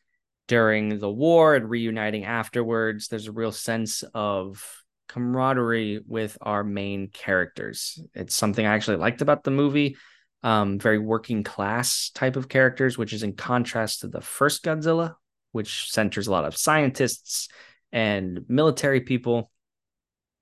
[0.48, 4.64] during the war and reuniting afterwards, there's a real sense of
[5.08, 7.98] camaraderie with our main characters.
[8.14, 9.96] It's something I actually liked about the movie.
[10.42, 15.14] Um, very working class type of characters, which is in contrast to the first Godzilla,
[15.52, 17.48] which centers a lot of scientists
[17.92, 19.50] and military people.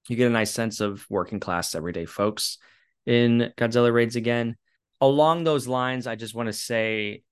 [0.08, 2.58] You get a nice sense of working class, everyday folks
[3.06, 4.56] in Godzilla Raids again
[5.04, 7.22] along those lines, I just want to say,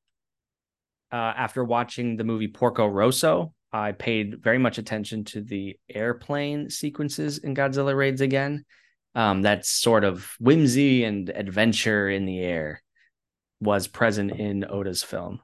[1.10, 6.68] uh, after watching the movie Porco Rosso, I paid very much attention to the airplane
[6.68, 8.64] sequences in Godzilla Raids again.
[9.14, 12.82] Um, that sort of whimsy and adventure in the air
[13.60, 15.40] was present in Oda's film.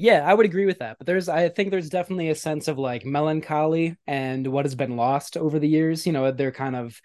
[0.00, 0.96] Yeah, I would agree with that.
[0.96, 4.96] But there's, I think there's definitely a sense of like melancholy and what has been
[4.96, 6.06] lost over the years.
[6.06, 6.98] You know, they're kind of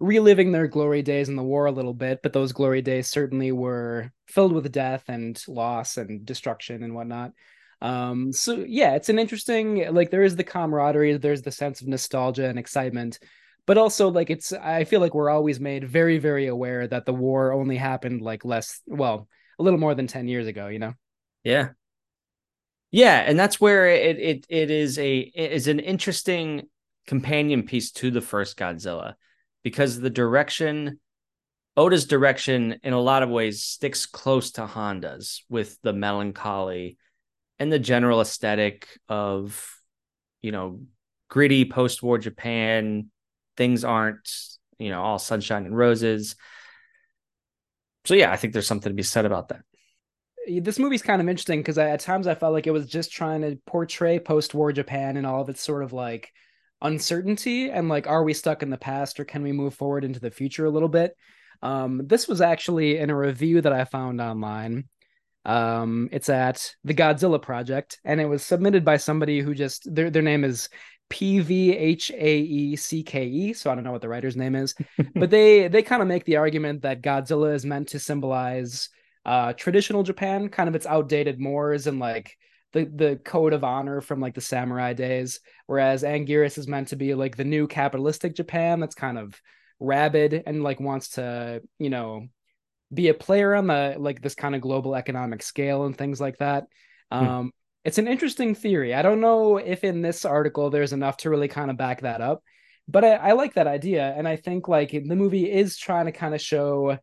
[0.00, 3.52] reliving their glory days in the war a little bit, but those glory days certainly
[3.52, 7.32] were filled with death and loss and destruction and whatnot.
[7.82, 11.86] Um, so yeah, it's an interesting like there is the camaraderie, there's the sense of
[11.86, 13.20] nostalgia and excitement,
[13.64, 17.14] but also like it's I feel like we're always made very very aware that the
[17.14, 20.94] war only happened like less well a little more than 10 years ago, you know.
[21.44, 21.70] Yeah.
[22.90, 26.68] Yeah, and that's where it it it is a it is an interesting
[27.06, 29.14] companion piece to the first Godzilla
[29.62, 30.98] because the direction
[31.76, 36.98] Oda's direction in a lot of ways sticks close to Honda's with the melancholy
[37.58, 39.72] and the general aesthetic of
[40.42, 40.80] you know
[41.28, 43.10] gritty post-war Japan
[43.56, 44.30] things aren't
[44.78, 46.34] you know all sunshine and roses.
[48.04, 49.62] So yeah i think there's something to be said about that
[50.60, 53.42] this movie's kind of interesting because at times i felt like it was just trying
[53.42, 56.30] to portray post-war japan and all of its sort of like
[56.82, 60.20] uncertainty and like are we stuck in the past or can we move forward into
[60.20, 61.14] the future a little bit
[61.62, 64.84] um, this was actually in a review that i found online
[65.44, 70.10] um, it's at the Godzilla Project, and it was submitted by somebody who just their
[70.10, 70.68] their name is
[71.08, 73.52] P V H A E C K E.
[73.54, 74.74] So I don't know what the writer's name is,
[75.14, 78.90] but they they kind of make the argument that Godzilla is meant to symbolize
[79.24, 82.36] uh, traditional Japan, kind of its outdated mores and like
[82.72, 86.96] the the code of honor from like the samurai days, whereas Anguirus is meant to
[86.96, 89.40] be like the new capitalistic Japan that's kind of
[89.78, 92.26] rabid and like wants to you know
[92.92, 96.38] be a player on the like this kind of global economic scale and things like
[96.38, 96.66] that.
[97.10, 97.18] Hmm.
[97.18, 97.48] Um, hmm.
[97.82, 98.94] It's an interesting theory.
[98.94, 102.20] I don't know if in this article there's enough to really kind of back that
[102.20, 102.42] up,
[102.86, 106.12] but I, I like that idea, and I think like the movie is trying to
[106.12, 106.98] kind of show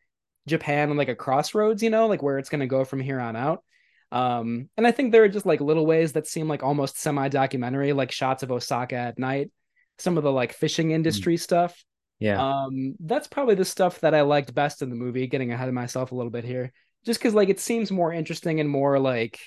[0.48, 3.20] Japan and like a crossroads, you know, like where it's going to go from here
[3.20, 3.64] on out.
[4.12, 7.94] Um, and I think there are just like little ways that seem like almost semi-documentary,
[7.94, 9.52] like shots of Osaka at night,
[10.00, 11.40] some of the like fishing industry mm.
[11.40, 11.84] stuff.
[12.20, 12.42] Yeah.
[12.42, 15.74] Um, that's probably the stuff that I liked best in the movie, getting ahead of
[15.74, 16.72] myself a little bit here.
[17.06, 19.40] Just because like it seems more interesting and more like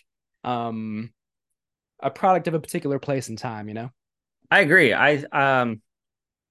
[0.44, 1.10] um
[1.98, 3.90] a product of a particular place and time, you know?
[4.50, 4.92] I agree.
[4.92, 5.82] I um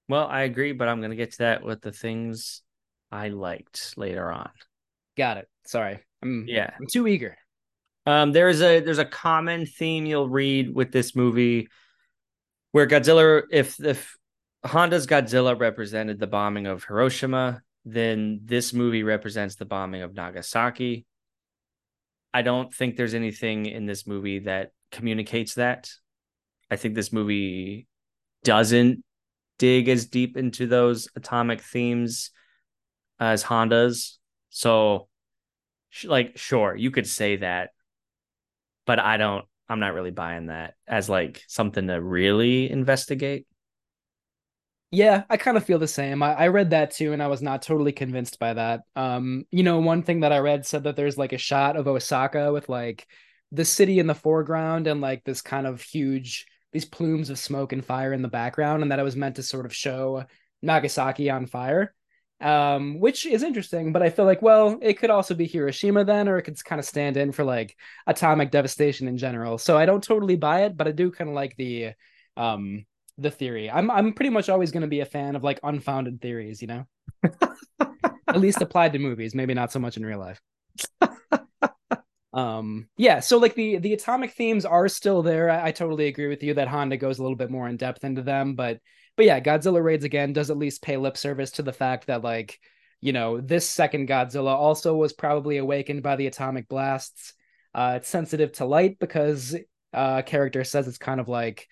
[0.08, 2.62] well, I agree, but I'm gonna get to that with the things
[3.12, 4.50] I liked later on.
[5.18, 5.48] Got it.
[5.66, 6.00] Sorry.
[6.22, 7.38] I'm yeah, I'm too eager.
[8.06, 11.68] Um, there's a there's a common theme you'll read with this movie
[12.72, 14.16] where Godzilla, if if
[14.66, 21.06] Honda's Godzilla represented the bombing of Hiroshima, then this movie represents the bombing of Nagasaki.
[22.34, 25.90] I don't think there's anything in this movie that communicates that.
[26.70, 27.88] I think this movie
[28.44, 29.04] doesn't
[29.58, 32.32] dig as deep into those atomic themes
[33.20, 34.20] as Honda's.
[34.50, 35.08] So,
[36.04, 37.72] like, sure, you could say that,
[38.86, 43.46] but I don't, I'm not really buying that as like something to really investigate.
[44.92, 46.24] Yeah, I kind of feel the same.
[46.24, 48.82] I, I read that too, and I was not totally convinced by that.
[48.96, 51.88] Um, you know, one thing that I read said that there's like a shot of
[51.88, 53.06] Osaka with like
[53.52, 57.74] the city in the foreground and like this kind of huge these plumes of smoke
[57.74, 60.24] and fire in the background, and that it was meant to sort of show
[60.64, 61.94] Nagasaki on fire.
[62.42, 66.30] Um, which is interesting, but I feel like, well, it could also be Hiroshima then,
[66.30, 67.76] or it could kind of stand in for like
[68.08, 69.58] atomic devastation in general.
[69.58, 71.92] So I don't totally buy it, but I do kind of like the
[72.38, 72.86] um
[73.18, 73.70] the theory.
[73.70, 76.68] I'm I'm pretty much always going to be a fan of like unfounded theories, you
[76.68, 76.86] know.
[78.28, 80.40] At least applied to movies, maybe not so much in real life.
[82.32, 85.50] um yeah, so like the the atomic themes are still there.
[85.50, 88.04] I, I totally agree with you that Honda goes a little bit more in depth
[88.04, 88.80] into them, but
[89.20, 92.24] but yeah, Godzilla Raids Again does at least pay lip service to the fact that
[92.24, 92.58] like
[93.02, 97.34] you know this second Godzilla also was probably awakened by the atomic blasts.
[97.76, 99.58] Uh, it's sensitive to light because
[99.94, 101.68] uh, character says it's kind of like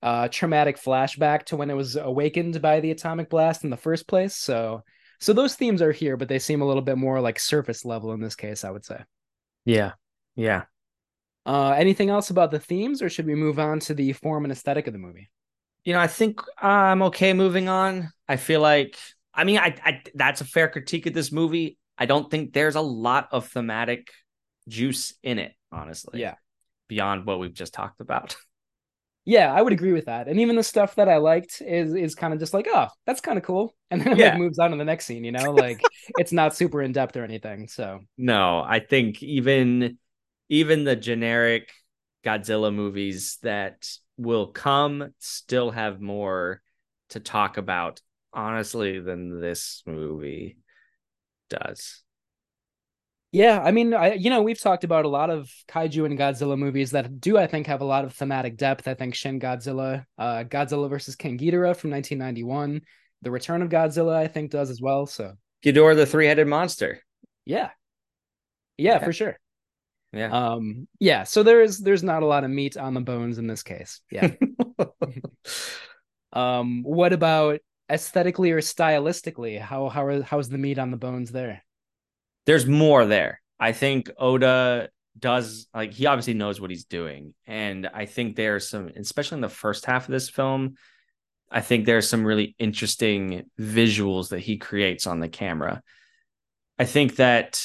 [0.00, 4.06] uh, traumatic flashback to when it was awakened by the atomic blast in the first
[4.06, 4.36] place.
[4.36, 4.84] So,
[5.18, 8.12] so those themes are here, but they seem a little bit more like surface level
[8.12, 9.02] in this case, I would say.
[9.64, 9.94] Yeah,
[10.36, 10.66] yeah.
[11.44, 14.52] Uh, anything else about the themes, or should we move on to the form and
[14.52, 15.30] aesthetic of the movie?
[15.84, 18.10] You know, I think I'm okay moving on.
[18.28, 18.96] I feel like,
[19.34, 21.78] I mean, I, I that's a fair critique of this movie.
[21.98, 24.10] I don't think there's a lot of thematic
[24.68, 26.20] juice in it, honestly.
[26.20, 26.34] Yeah.
[26.88, 28.36] Beyond what we've just talked about.
[29.24, 30.26] Yeah, I would agree with that.
[30.26, 33.20] And even the stuff that I liked is is kind of just like, oh, that's
[33.20, 33.74] kind of cool.
[33.90, 34.30] And then it yeah.
[34.30, 35.52] like moves on to the next scene, you know?
[35.52, 35.80] Like
[36.18, 37.68] it's not super in depth or anything.
[37.68, 39.98] So No, I think even
[40.48, 41.70] even the generic
[42.24, 46.62] Godzilla movies that will come still have more
[47.10, 48.00] to talk about,
[48.32, 50.58] honestly, than this movie
[51.50, 52.02] does.
[53.32, 56.58] Yeah, I mean, I you know we've talked about a lot of kaiju and Godzilla
[56.58, 58.86] movies that do I think have a lot of thematic depth.
[58.86, 62.82] I think Shin Godzilla, uh, Godzilla versus King Ghidorah from 1991,
[63.22, 65.06] The Return of Godzilla, I think does as well.
[65.06, 65.32] So
[65.64, 67.00] Ghidorah, the three-headed monster.
[67.46, 67.70] Yeah.
[68.76, 69.38] yeah, yeah, for sure.
[70.12, 70.30] Yeah.
[70.30, 70.88] Um.
[70.98, 71.24] Yeah.
[71.24, 74.00] So there's there's not a lot of meat on the bones in this case.
[74.10, 74.32] Yeah.
[76.32, 76.82] um.
[76.82, 77.60] What about
[77.92, 81.62] aesthetically or stylistically, how how are, how's the meat on the bones there?
[82.46, 83.40] There's more there.
[83.60, 84.88] I think Oda
[85.18, 89.42] does like he obviously knows what he's doing, and I think there's some, especially in
[89.42, 90.76] the first half of this film,
[91.50, 95.82] I think there's some really interesting visuals that he creates on the camera.
[96.78, 97.62] I think that,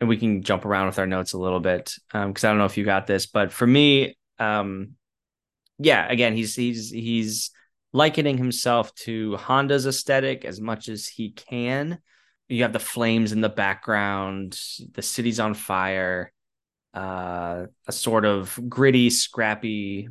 [0.00, 2.58] and we can jump around with our notes a little bit because um, I don't
[2.58, 4.92] know if you got this, but for me, um,
[5.78, 7.50] yeah, again, he's he's he's
[7.92, 11.98] likening himself to Honda's aesthetic as much as he can.
[12.48, 14.58] You have the flames in the background,
[14.92, 16.32] the city's on fire,
[16.94, 20.08] uh, a sort of gritty, scrappy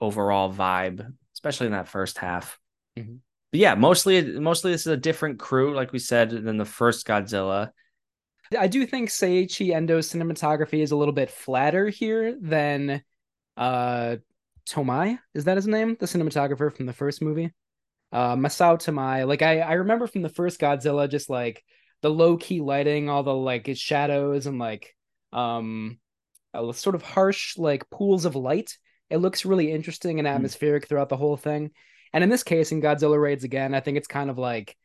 [0.00, 2.58] overall vibe, especially in that first half.
[2.98, 3.16] Mm-hmm.
[3.50, 7.06] But yeah, mostly mostly this is a different crew, like we said, than the first
[7.06, 7.70] Godzilla.
[8.58, 13.02] I do think Seiichi Endo's cinematography is a little bit flatter here than
[13.56, 14.16] uh
[14.68, 15.18] Tomei.
[15.34, 15.96] Is that his name?
[15.98, 17.52] The cinematographer from the first movie?
[18.12, 19.26] Uh Masao Tamai.
[19.26, 21.64] Like I, I remember from the first Godzilla just like
[22.02, 24.94] the low key lighting, all the like shadows and like
[25.32, 25.98] um
[26.72, 28.76] sort of harsh like pools of light.
[29.10, 30.34] It looks really interesting and hmm.
[30.34, 30.88] atmospheric mm.
[30.88, 31.70] throughout the whole thing.
[32.12, 34.76] And in this case, in Godzilla Raids Again, I think it's kind of like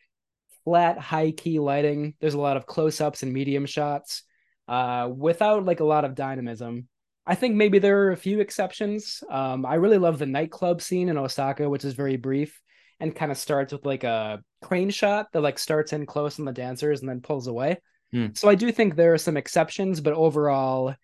[0.64, 2.16] flat, high key lighting.
[2.20, 4.24] There's a lot of close ups and medium shots
[4.68, 6.88] uh, without like a lot of dynamism.
[7.26, 9.24] I think maybe there are a few exceptions.
[9.30, 12.60] Um, I really love the nightclub scene in Osaka, which is very brief
[13.00, 16.46] and kind of starts with like a crane shot that like starts in close on
[16.46, 17.78] the dancers and then pulls away.
[18.14, 18.38] Mm.
[18.38, 20.96] So I do think there are some exceptions, but overall,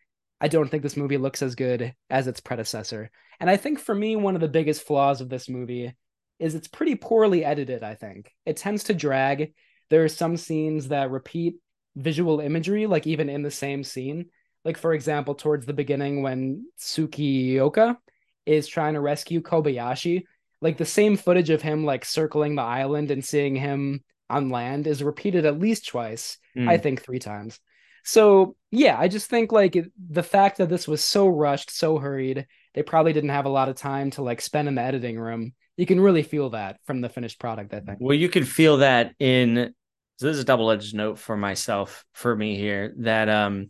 [0.42, 3.12] I don't think this movie looks as good as its predecessor.
[3.40, 5.94] And I think for me, one of the biggest flaws of this movie
[6.40, 8.32] is it's pretty poorly edited, I think.
[8.46, 9.54] It tends to drag.
[9.90, 11.56] There are some scenes that repeat
[11.96, 14.28] visual imagery, like even in the same scene.
[14.64, 17.98] Like, for example, towards the beginning when Tsukioka
[18.46, 20.24] is trying to rescue Kobayashi,
[20.62, 24.88] like the same footage of him like circling the island and seeing him on land
[24.88, 26.68] is repeated at least twice, mm.
[26.68, 27.60] I think three times.
[28.04, 29.78] So, yeah, I just think like
[30.10, 33.70] the fact that this was so rushed, so hurried, they probably didn't have a lot
[33.70, 37.02] of time to like spend in the editing room you can really feel that from
[37.02, 37.98] the finished product i think.
[38.00, 39.74] Well you can feel that in
[40.18, 43.70] so this is a double-edged note for myself for me here that um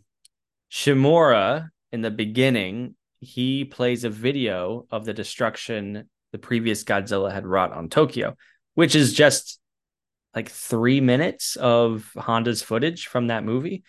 [0.70, 7.46] shimura in the beginning he plays a video of the destruction the previous godzilla had
[7.46, 8.36] wrought on tokyo
[8.74, 9.58] which is just
[10.34, 13.84] like three minutes of honda's footage from that movie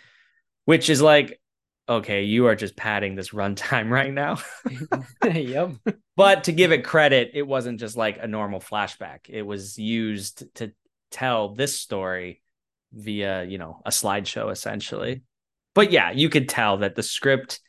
[0.66, 1.40] which is like
[1.88, 4.38] okay, you are just padding this runtime right now.
[5.24, 5.72] yep.
[6.16, 9.30] But to give it credit, it wasn't just like a normal flashback.
[9.30, 10.72] It was used to
[11.12, 12.42] tell this story
[12.92, 15.24] via, you know, a slideshow essentially.
[15.74, 17.60] But yeah, you could tell that the script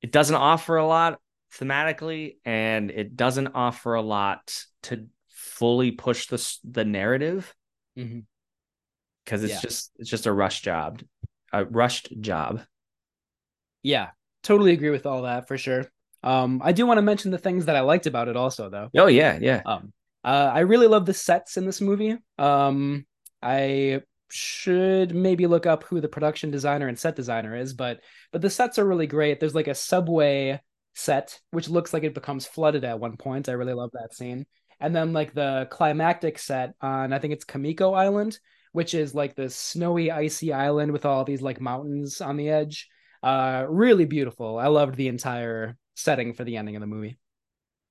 [0.00, 1.18] it doesn't offer a lot
[1.52, 7.54] thematically and it doesn't offer a lot to fully push the the narrative.
[7.98, 8.20] Mm-hmm
[9.28, 9.60] because it's yeah.
[9.60, 11.02] just it's just a rush job
[11.52, 12.62] a rushed job
[13.82, 14.08] yeah,
[14.42, 15.86] totally agree with all that for sure.
[16.22, 18.90] Um, I do want to mention the things that I liked about it also, though.
[18.96, 19.62] Oh yeah, yeah.
[19.64, 19.92] Um,
[20.24, 22.16] uh, I really love the sets in this movie.
[22.38, 23.06] Um,
[23.42, 28.00] I should maybe look up who the production designer and set designer is, but
[28.32, 29.40] but the sets are really great.
[29.40, 30.60] There's like a subway
[30.94, 33.48] set which looks like it becomes flooded at one point.
[33.48, 34.46] I really love that scene.
[34.80, 38.38] And then like the climactic set on I think it's Kamiko Island,
[38.72, 42.88] which is like this snowy, icy island with all these like mountains on the edge.
[43.22, 44.58] Uh, really beautiful.
[44.58, 47.18] I loved the entire setting for the ending of the movie.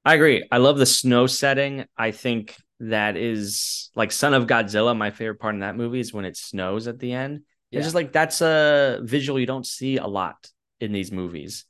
[0.05, 0.47] I agree.
[0.51, 1.85] I love the snow setting.
[1.97, 4.95] I think that is like Son of Godzilla.
[4.95, 7.41] My favorite part in that movie is when it snows at the end.
[7.71, 7.79] Yeah.
[7.79, 10.49] It's just like that's a visual you don't see a lot
[10.79, 11.65] in these movies.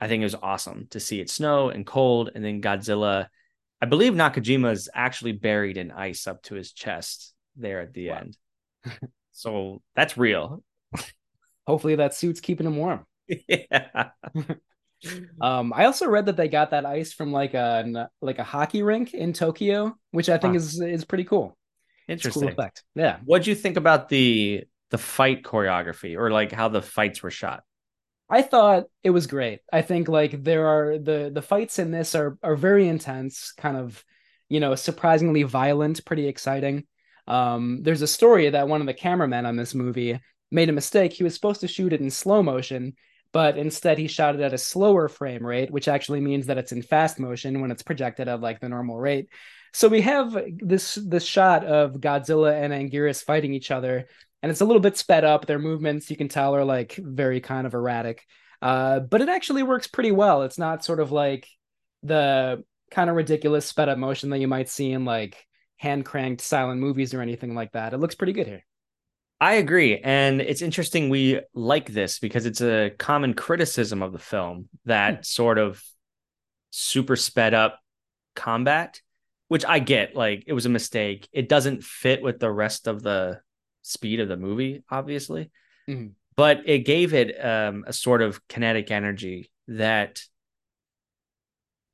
[0.00, 3.28] I think it was awesome to see it snow and cold, and then Godzilla.
[3.80, 8.10] I believe Nakajima is actually buried in ice up to his chest there at the
[8.10, 8.16] wow.
[8.18, 8.36] end.
[9.32, 10.62] so that's real
[11.66, 13.06] hopefully that suit's keeping him warm.
[13.48, 14.10] Yeah.
[15.40, 18.82] um, I also read that they got that ice from like a like a hockey
[18.82, 20.58] rink in Tokyo, which I think huh.
[20.58, 21.56] is is pretty cool.
[22.08, 22.84] Interesting cool effect.
[22.94, 23.18] Yeah.
[23.24, 27.64] What'd you think about the the fight choreography or like how the fights were shot?
[28.28, 29.60] I thought it was great.
[29.72, 33.76] I think like there are the the fights in this are are very intense, kind
[33.76, 34.02] of,
[34.48, 36.86] you know, surprisingly violent, pretty exciting.
[37.26, 40.20] Um, there's a story that one of the cameramen on this movie
[40.52, 41.12] made a mistake.
[41.12, 42.94] He was supposed to shoot it in slow motion,
[43.32, 46.72] but instead he shot it at a slower frame rate, which actually means that it's
[46.72, 49.28] in fast motion when it's projected at like the normal rate.
[49.72, 54.06] So we have this this shot of Godzilla and Anguirus fighting each other,
[54.42, 55.46] and it's a little bit sped up.
[55.46, 58.26] Their movements, you can tell, are like very kind of erratic.
[58.60, 60.42] Uh, but it actually works pretty well.
[60.42, 61.48] It's not sort of like
[62.02, 65.44] the kind of ridiculous sped up motion that you might see in like
[65.78, 67.94] hand cranked silent movies or anything like that.
[67.94, 68.64] It looks pretty good here.
[69.42, 69.98] I agree.
[69.98, 75.16] And it's interesting we like this because it's a common criticism of the film that
[75.16, 75.22] hmm.
[75.22, 75.82] sort of
[76.70, 77.80] super sped up
[78.36, 79.00] combat,
[79.48, 80.14] which I get.
[80.14, 81.28] Like it was a mistake.
[81.32, 83.40] It doesn't fit with the rest of the
[83.82, 85.50] speed of the movie, obviously.
[85.90, 86.10] Mm-hmm.
[86.36, 90.22] But it gave it um, a sort of kinetic energy that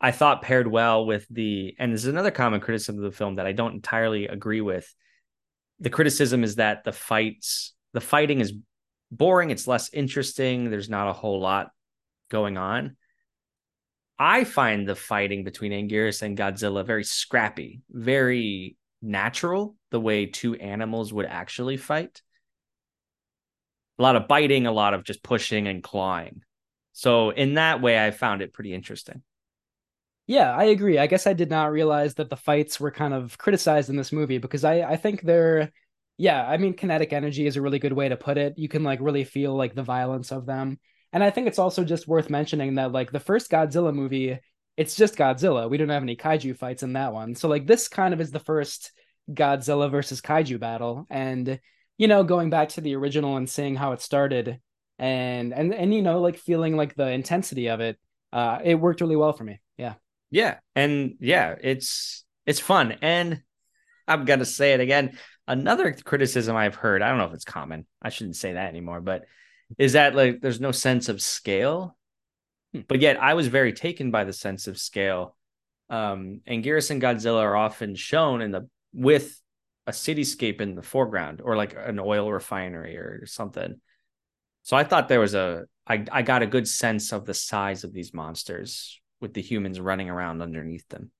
[0.02, 3.36] I thought paired well with the, and this is another common criticism of the film
[3.36, 4.94] that I don't entirely agree with.
[5.80, 8.52] The criticism is that the fights, the fighting is
[9.10, 9.50] boring.
[9.50, 10.70] It's less interesting.
[10.70, 11.70] There's not a whole lot
[12.30, 12.96] going on.
[14.18, 20.56] I find the fighting between Anguirus and Godzilla very scrappy, very natural, the way two
[20.56, 22.20] animals would actually fight.
[23.98, 26.42] A lot of biting, a lot of just pushing and clawing.
[26.92, 29.22] So, in that way, I found it pretty interesting.
[30.28, 30.98] Yeah, I agree.
[30.98, 34.12] I guess I did not realize that the fights were kind of criticized in this
[34.12, 35.72] movie because I I think they're
[36.18, 38.54] yeah, I mean kinetic energy is a really good way to put it.
[38.58, 40.78] You can like really feel like the violence of them.
[41.14, 44.38] And I think it's also just worth mentioning that like the first Godzilla movie,
[44.76, 45.70] it's just Godzilla.
[45.70, 47.34] We don't have any kaiju fights in that one.
[47.34, 48.92] So like this kind of is the first
[49.32, 51.58] Godzilla versus kaiju battle and
[51.98, 54.60] you know going back to the original and seeing how it started
[54.98, 57.98] and and and you know like feeling like the intensity of it
[58.32, 59.60] uh it worked really well for me.
[59.78, 59.94] Yeah.
[60.30, 63.42] Yeah, and yeah, it's it's fun, and
[64.06, 65.18] I'm gonna say it again.
[65.46, 67.86] Another criticism I've heard, I don't know if it's common.
[68.02, 69.24] I shouldn't say that anymore, but
[69.78, 71.96] is that like there's no sense of scale.
[72.74, 72.80] Hmm.
[72.86, 75.36] But yet, I was very taken by the sense of scale.
[75.90, 79.40] Um, and Anguirus and Godzilla are often shown in the with
[79.86, 83.80] a cityscape in the foreground or like an oil refinery or something.
[84.62, 87.84] So I thought there was a I I got a good sense of the size
[87.84, 91.10] of these monsters with the humans running around underneath them.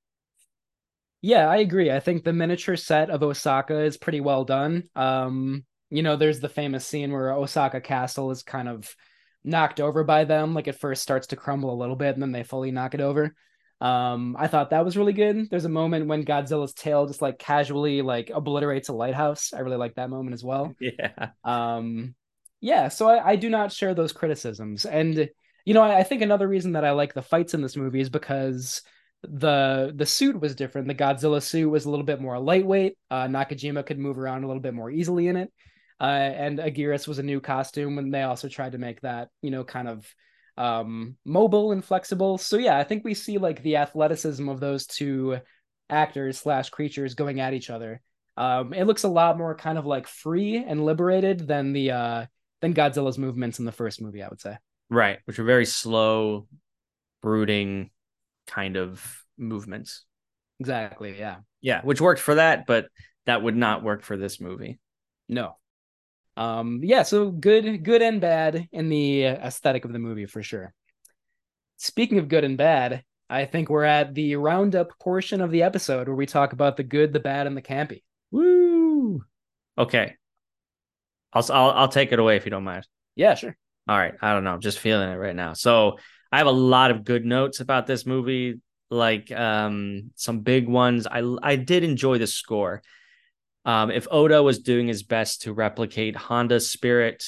[1.20, 1.90] Yeah, I agree.
[1.90, 4.84] I think the miniature set of Osaka is pretty well done.
[4.94, 8.94] Um, you know, there's the famous scene where Osaka Castle is kind of
[9.42, 10.54] knocked over by them.
[10.54, 13.00] Like it first starts to crumble a little bit and then they fully knock it
[13.00, 13.34] over.
[13.80, 15.48] Um, I thought that was really good.
[15.50, 19.52] There's a moment when Godzilla's tail just like casually like obliterates a lighthouse.
[19.52, 20.74] I really like that moment as well.
[20.80, 21.30] Yeah.
[21.44, 22.14] Um,
[22.60, 24.84] yeah, so I, I do not share those criticisms.
[24.84, 25.30] And
[25.68, 28.00] you know, I, I think another reason that I like the fights in this movie
[28.00, 28.80] is because
[29.22, 30.88] the the suit was different.
[30.88, 32.96] The Godzilla suit was a little bit more lightweight.
[33.10, 35.52] Uh, Nakajima could move around a little bit more easily in it.
[36.00, 39.50] Uh, and Anguirus was a new costume, and they also tried to make that you
[39.50, 40.14] know kind of
[40.56, 42.38] um, mobile and flexible.
[42.38, 45.36] So yeah, I think we see like the athleticism of those two
[45.90, 48.00] actors slash creatures going at each other.
[48.38, 52.26] Um, it looks a lot more kind of like free and liberated than the uh,
[52.62, 54.22] than Godzilla's movements in the first movie.
[54.22, 54.56] I would say.
[54.90, 56.46] Right, which are very slow,
[57.22, 57.90] brooding
[58.46, 60.04] kind of movements.
[60.60, 61.18] Exactly.
[61.18, 61.36] Yeah.
[61.60, 62.88] Yeah, which worked for that, but
[63.26, 64.78] that would not work for this movie.
[65.28, 65.56] No.
[66.36, 70.72] Um yeah, so good good and bad in the aesthetic of the movie for sure.
[71.76, 76.08] Speaking of good and bad, I think we're at the roundup portion of the episode
[76.08, 78.02] where we talk about the good, the bad, and the campy.
[78.30, 79.22] Woo!
[79.76, 80.16] Okay.
[81.32, 82.86] I'll I'll, I'll take it away if you don't mind.
[83.14, 83.56] Yeah, sure.
[83.88, 84.14] All right.
[84.20, 84.52] I don't know.
[84.52, 85.54] I'm just feeling it right now.
[85.54, 85.98] So
[86.30, 88.60] I have a lot of good notes about this movie,
[88.90, 91.06] like um, some big ones.
[91.06, 92.82] I I did enjoy the score.
[93.64, 97.24] Um, if Oda was doing his best to replicate Honda's spirit,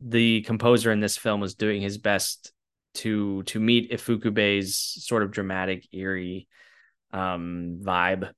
[0.00, 2.52] the composer in this film was doing his best
[2.94, 4.76] to to meet Ifukube's
[5.06, 6.48] sort of dramatic, eerie
[7.12, 8.30] um, vibe.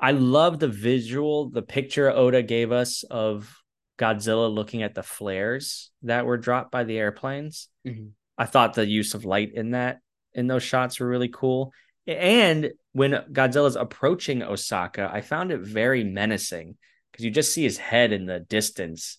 [0.00, 3.56] I love the visual, the picture Oda gave us of
[3.98, 7.68] Godzilla looking at the flares that were dropped by the airplanes.
[7.86, 8.08] Mm-hmm.
[8.36, 10.00] I thought the use of light in that
[10.32, 11.72] in those shots were really cool.
[12.06, 16.76] And when Godzilla's approaching Osaka, I found it very menacing
[17.10, 19.18] because you just see his head in the distance.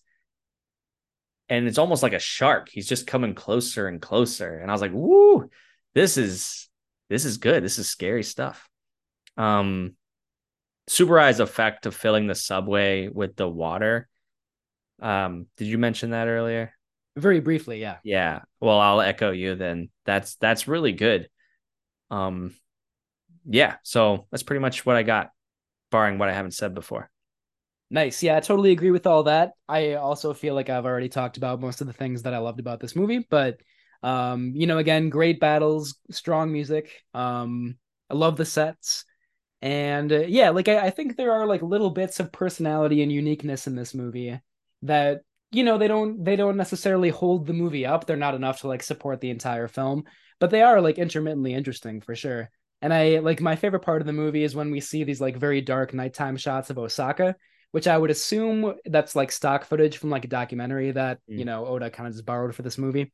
[1.47, 2.69] And it's almost like a shark.
[2.69, 4.57] He's just coming closer and closer.
[4.57, 5.49] And I was like, woo,
[5.93, 6.69] this is
[7.09, 7.63] this is good.
[7.63, 8.67] This is scary stuff.
[9.37, 9.95] Um
[10.89, 14.07] Tsuburaya's effect of filling the subway with the water
[15.05, 16.73] um, did you mention that earlier?
[17.15, 17.97] Very briefly, yeah.
[18.03, 18.41] Yeah.
[18.59, 19.89] Well, I'll echo you then.
[20.05, 21.29] That's that's really good.
[22.11, 22.53] Um
[23.47, 25.29] yeah, so that's pretty much what I got,
[25.91, 27.09] barring what I haven't said before.
[27.91, 28.23] Nice.
[28.23, 29.51] Yeah, I totally agree with all that.
[29.69, 32.59] I also feel like I've already talked about most of the things that I loved
[32.59, 33.61] about this movie, but
[34.01, 37.03] um, you know, again, great battles, strong music.
[37.13, 37.77] Um,
[38.09, 39.05] I love the sets.
[39.61, 43.11] And uh, yeah, like I, I think there are like little bits of personality and
[43.11, 44.39] uniqueness in this movie
[44.81, 45.21] that
[45.51, 48.67] you know they don't they don't necessarily hold the movie up they're not enough to
[48.67, 50.03] like support the entire film
[50.39, 52.49] but they are like intermittently interesting for sure
[52.81, 55.37] And I like my favorite part of the movie is when we see these like
[55.37, 57.35] very dark nighttime shots of Osaka,
[57.71, 61.39] which I would assume that's like stock footage from like a documentary that, mm.
[61.39, 63.11] you know, Oda kind of just borrowed for this movie.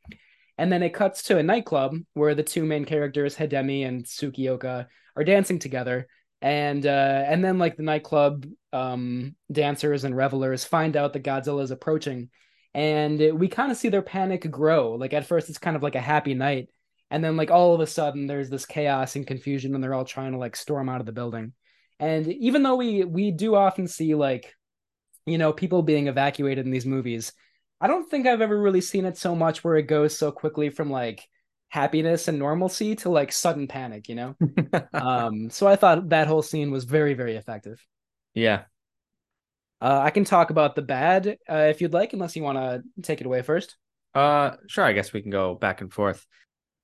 [0.58, 4.88] And then it cuts to a nightclub where the two main characters, Hidemi and Tsukioka,
[5.16, 6.08] are dancing together.
[6.42, 11.64] And uh, and then like the nightclub um, dancers and revelers find out that Godzilla
[11.64, 12.30] is approaching,
[12.74, 14.94] and we kind of see their panic grow.
[14.94, 16.70] Like at first, it's kind of like a happy night,
[17.10, 20.06] and then like all of a sudden, there's this chaos and confusion, and they're all
[20.06, 21.54] trying to like storm out of the building.
[22.00, 24.56] And even though we we do often see like,
[25.26, 27.34] you know, people being evacuated in these movies,
[27.80, 30.70] I don't think I've ever really seen it so much where it goes so quickly
[30.70, 31.28] from like
[31.70, 34.36] happiness and normalcy to like sudden panic, you know?
[34.94, 37.84] um, so I thought that whole scene was very, very effective.
[38.34, 38.64] Yeah.
[39.82, 42.84] Uh, I can talk about the bad uh, if you'd like, unless you want to
[43.02, 43.76] take it away first.
[44.14, 44.86] Uh, sure.
[44.86, 46.26] I guess we can go back and forth.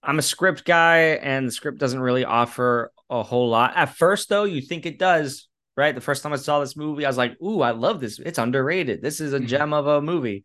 [0.01, 3.75] I'm a script guy, and the script doesn't really offer a whole lot.
[3.75, 5.93] At first, though, you think it does, right?
[5.93, 8.19] The first time I saw this movie, I was like, "Ooh, I love this.
[8.19, 9.01] It's underrated.
[9.01, 9.47] This is a mm-hmm.
[9.47, 10.43] gem of a movie."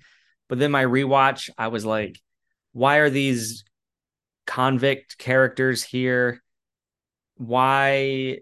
[0.49, 2.21] But then my rewatch, I was like,
[2.73, 3.65] why are these
[4.47, 6.43] convict characters here?
[7.37, 8.41] Why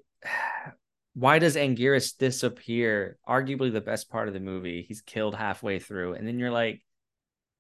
[1.21, 3.19] why does Anguirus disappear?
[3.29, 4.87] Arguably the best part of the movie.
[4.89, 6.15] He's killed halfway through.
[6.15, 6.83] And then you're like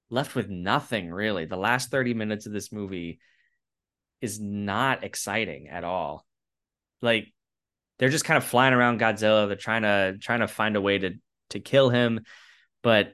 [0.08, 1.44] left with nothing really.
[1.44, 3.20] The last 30 minutes of this movie
[4.22, 6.24] is not exciting at all.
[7.02, 7.34] Like
[7.98, 9.46] they're just kind of flying around Godzilla.
[9.46, 11.10] They're trying to trying to find a way to
[11.50, 12.20] to kill him,
[12.82, 13.12] but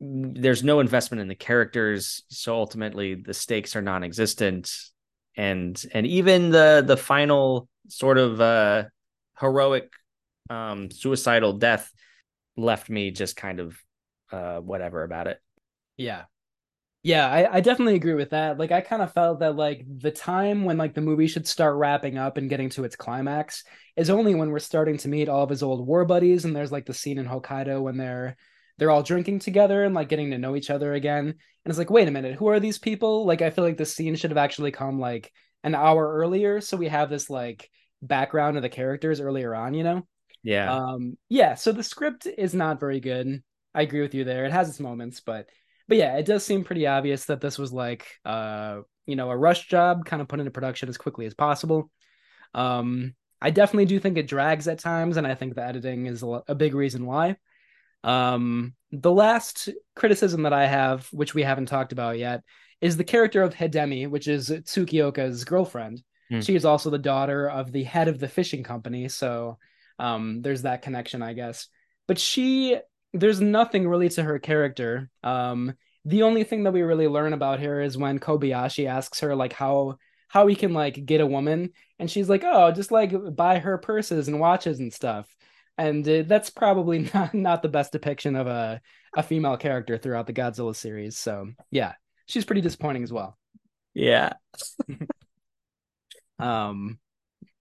[0.00, 4.74] there's no investment in the characters so ultimately the stakes are non-existent
[5.36, 8.84] and and even the the final sort of uh
[9.40, 9.90] heroic
[10.48, 11.90] um suicidal death
[12.56, 13.76] left me just kind of
[14.32, 15.38] uh whatever about it
[15.96, 16.24] yeah
[17.02, 20.10] yeah I, I definitely agree with that like i kind of felt that like the
[20.10, 23.64] time when like the movie should start wrapping up and getting to its climax
[23.96, 26.72] is only when we're starting to meet all of his old war buddies and there's
[26.72, 28.36] like the scene in hokkaido when they're
[28.80, 31.26] they're all drinking together and like getting to know each other again.
[31.26, 31.36] And
[31.66, 33.26] it's like, wait a minute, who are these people?
[33.26, 35.30] Like, I feel like the scene should have actually come like
[35.62, 37.70] an hour earlier, so we have this like
[38.02, 40.06] background of the characters earlier on, you know?
[40.42, 40.74] Yeah.
[40.74, 41.16] Um.
[41.28, 41.54] Yeah.
[41.54, 43.42] So the script is not very good.
[43.74, 44.44] I agree with you there.
[44.46, 45.48] It has its moments, but
[45.88, 49.36] but yeah, it does seem pretty obvious that this was like uh you know a
[49.36, 51.90] rush job, kind of put into production as quickly as possible.
[52.54, 53.14] Um.
[53.42, 56.42] I definitely do think it drags at times, and I think the editing is a,
[56.46, 57.38] a big reason why.
[58.04, 62.42] Um, the last criticism that I have, which we haven't talked about yet,
[62.82, 66.02] is the character of Hidemi, which is Tsukioka's girlfriend.
[66.30, 66.44] Mm.
[66.44, 69.58] She is also the daughter of the head of the fishing company, so
[69.98, 71.68] um, there's that connection, I guess.
[72.06, 72.78] But she,
[73.12, 75.10] there's nothing really to her character.
[75.22, 75.74] Um,
[76.04, 79.52] the only thing that we really learn about her is when Kobayashi asks her like
[79.52, 79.96] how
[80.28, 83.78] how he can like get a woman, and she's like, oh, just like buy her
[83.78, 85.28] purses and watches and stuff
[85.80, 88.80] and uh, that's probably not, not the best depiction of a,
[89.16, 91.16] a female character throughout the Godzilla series.
[91.16, 91.94] So yeah,
[92.26, 93.38] she's pretty disappointing as well.
[93.94, 94.34] Yeah.
[96.40, 96.98] um,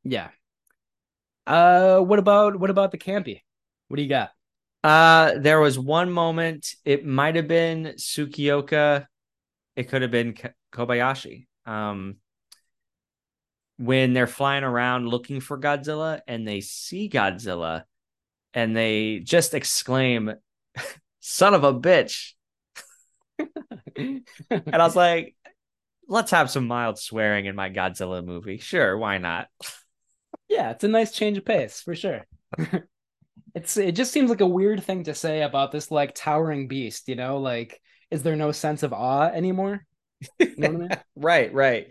[0.03, 0.29] yeah.
[1.45, 3.41] Uh, what about what about the campy?
[3.87, 4.31] What do you got?
[4.83, 6.75] Uh, there was one moment.
[6.85, 9.07] It might have been Tsukioka.
[9.75, 10.35] It could have been
[10.71, 11.47] Kobayashi.
[11.65, 12.17] Um,
[13.77, 17.83] when they're flying around looking for Godzilla and they see Godzilla,
[18.53, 20.33] and they just exclaim,
[21.19, 22.33] son of a bitch.
[23.95, 25.35] and I was like,
[26.09, 28.57] let's have some mild swearing in my Godzilla movie.
[28.57, 29.47] Sure, why not?
[30.49, 32.25] yeah, it's a nice change of pace for sure.
[33.55, 37.07] it's it just seems like a weird thing to say about this like towering beast,
[37.07, 37.37] you know?
[37.37, 37.79] Like,
[38.11, 39.85] is there no sense of awe anymore?
[40.39, 40.89] You know I mean?
[41.15, 41.87] right, right.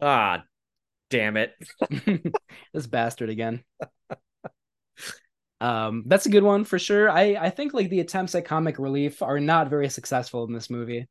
[0.00, 0.44] ah,
[1.10, 1.52] damn it.
[2.72, 3.62] this bastard again.
[5.60, 7.10] Um, that's a good one for sure.
[7.10, 10.70] I I think like the attempts at comic relief are not very successful in this
[10.70, 11.06] movie.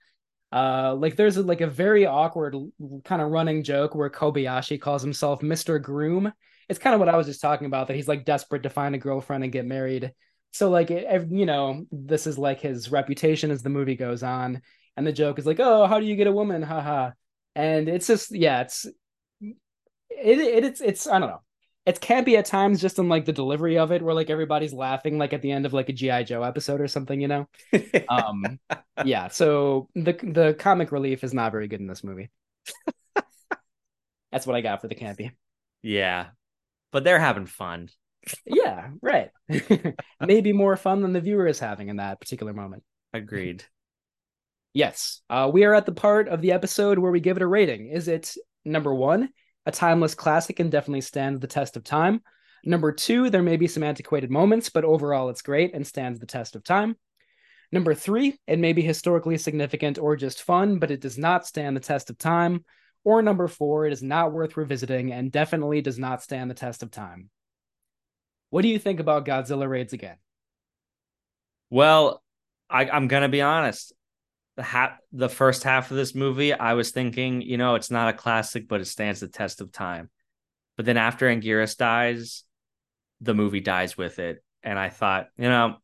[0.55, 2.55] Uh, like there's a, like a very awkward
[3.03, 5.79] kind of running joke where Kobayashi calls himself Mr.
[5.79, 6.31] Groom.
[6.69, 8.95] It's kind of what I was just talking about that he's like desperate to find
[8.95, 10.13] a girlfriend and get married.
[10.53, 14.61] So like it, you know, this is like his reputation as the movie goes on,
[14.95, 16.61] and the joke is like, oh, how do you get a woman?
[16.61, 17.11] Haha.
[17.53, 21.41] And it's just yeah, it's it, it it's it's I don't know
[21.85, 24.73] it can be at times just in like the delivery of it where like everybody's
[24.73, 27.47] laughing like at the end of like a gi joe episode or something you know?
[28.09, 28.59] Um
[29.03, 32.29] yeah so the the comic relief is not very good in this movie.
[34.31, 35.31] That's what i got for the campy.
[35.81, 36.27] Yeah
[36.91, 37.89] but they're having fun.
[38.45, 39.29] Yeah right.
[40.19, 42.83] Maybe more fun than the viewer is having in that particular moment.
[43.13, 43.63] Agreed.
[44.73, 47.47] Yes uh we are at the part of the episode where we give it a
[47.47, 47.89] rating.
[47.89, 49.29] Is it number one
[49.65, 52.21] a timeless classic and definitely stands the test of time.
[52.63, 56.25] Number two, there may be some antiquated moments, but overall it's great and stands the
[56.25, 56.95] test of time.
[57.71, 61.75] Number three, it may be historically significant or just fun, but it does not stand
[61.75, 62.63] the test of time.
[63.03, 66.81] Or number four, it is not worth revisiting and definitely does not stand the test
[66.83, 67.29] of time.
[68.49, 70.17] What do you think about Godzilla Raids Again?
[71.69, 72.23] Well,
[72.69, 73.93] I, I'm gonna be honest.
[74.57, 78.07] The half, the first half of this movie, I was thinking, you know, it's not
[78.07, 80.09] a classic, but it stands the test of time.
[80.77, 82.43] But then after Anguirus dies,
[83.21, 85.77] the movie dies with it, and I thought, you know,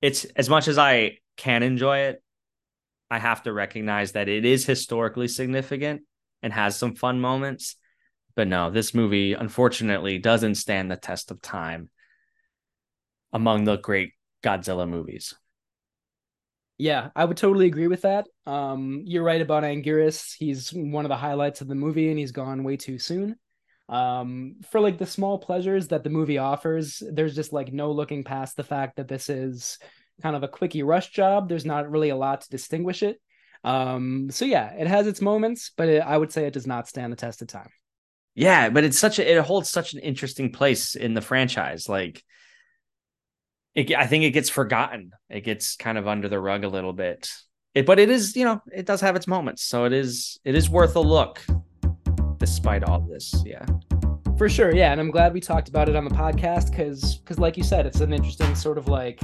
[0.00, 2.22] it's as much as I can enjoy it,
[3.10, 6.02] I have to recognize that it is historically significant
[6.42, 7.76] and has some fun moments.
[8.36, 11.90] But no, this movie unfortunately doesn't stand the test of time
[13.32, 14.12] among the great
[14.42, 15.34] Godzilla movies.
[16.80, 18.26] Yeah, I would totally agree with that.
[18.46, 20.34] Um, you're right about Anguirus.
[20.38, 23.36] He's one of the highlights of the movie, and he's gone way too soon.
[23.90, 28.24] Um, for like the small pleasures that the movie offers, there's just like no looking
[28.24, 29.78] past the fact that this is
[30.22, 31.50] kind of a quickie rush job.
[31.50, 33.20] There's not really a lot to distinguish it.
[33.62, 36.88] Um, so yeah, it has its moments, but it, I would say it does not
[36.88, 37.68] stand the test of time.
[38.34, 41.90] Yeah, but it's such a it holds such an interesting place in the franchise.
[41.90, 42.24] Like
[43.74, 45.12] it, I think it gets forgotten.
[45.28, 47.30] It gets kind of under the rug a little bit.
[47.74, 49.62] It, but it is, you know, it does have its moments.
[49.62, 51.44] So it is, it is worth a look,
[52.38, 53.32] despite all this.
[53.46, 53.64] Yeah,
[54.36, 54.74] for sure.
[54.74, 57.62] Yeah, and I'm glad we talked about it on the podcast because, because like you
[57.62, 59.20] said, it's an interesting sort of like,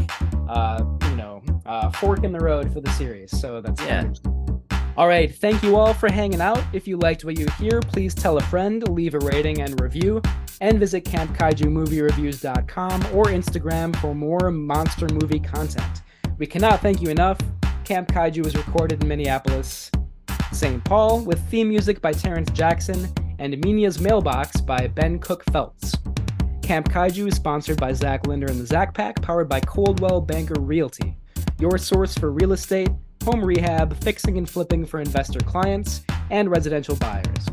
[0.49, 3.37] uh, you know, uh, fork in the road for the series.
[3.37, 4.13] So that's yeah.
[4.97, 5.35] All right.
[5.35, 6.63] Thank you all for hanging out.
[6.73, 10.23] If you liked what you hear, please tell a friend, leave a rating and review,
[10.61, 16.03] and visit CampKaijuMovieReviews.com or Instagram for more monster movie content.
[16.39, 17.39] We cannot thank you enough.
[17.85, 19.91] Camp Kaiju was recorded in Minneapolis,
[20.53, 20.85] St.
[20.85, 25.95] Paul, with theme music by Terrence Jackson and Minya's Mailbox by Ben Cook Feltz.
[26.63, 30.61] Camp Kaiju is sponsored by Zach Linder and the Zach Pack, powered by Coldwell Banker
[30.61, 31.17] Realty,
[31.61, 32.89] your source for real estate
[33.27, 37.49] home rehab, fixing and flipping for investor clients, and residential buyers.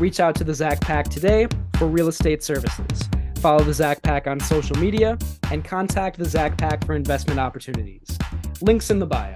[0.00, 3.08] Reach out to the Zach Pack today for real estate services.
[3.36, 5.18] Follow the Zach Pack on social media
[5.50, 8.18] and contact the Zach Pack for investment opportunities.
[8.60, 9.34] Links in the bio.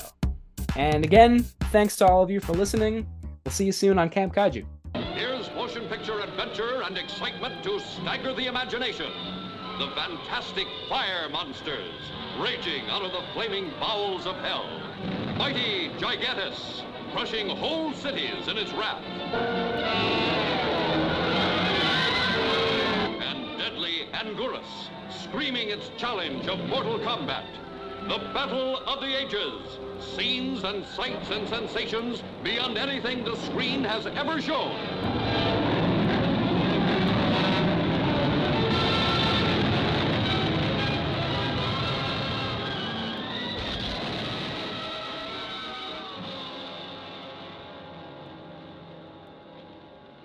[0.76, 1.42] And again,
[1.72, 3.07] thanks to all of you for listening.
[3.44, 4.64] We'll see you soon on Camp Kaiju.
[4.94, 9.11] Here's motion picture adventure and excitement to stagger the imagination.
[9.78, 11.92] The fantastic fire monsters
[12.40, 14.66] raging out of the flaming bowels of hell.
[15.36, 16.82] Mighty Gigantis,
[17.12, 19.02] crushing whole cities in its wrath.
[24.17, 27.45] Anguirus, screaming its challenge of mortal combat.
[28.09, 29.79] The Battle of the Ages.
[30.01, 35.55] Scenes and sights and sensations beyond anything the screen has ever shown.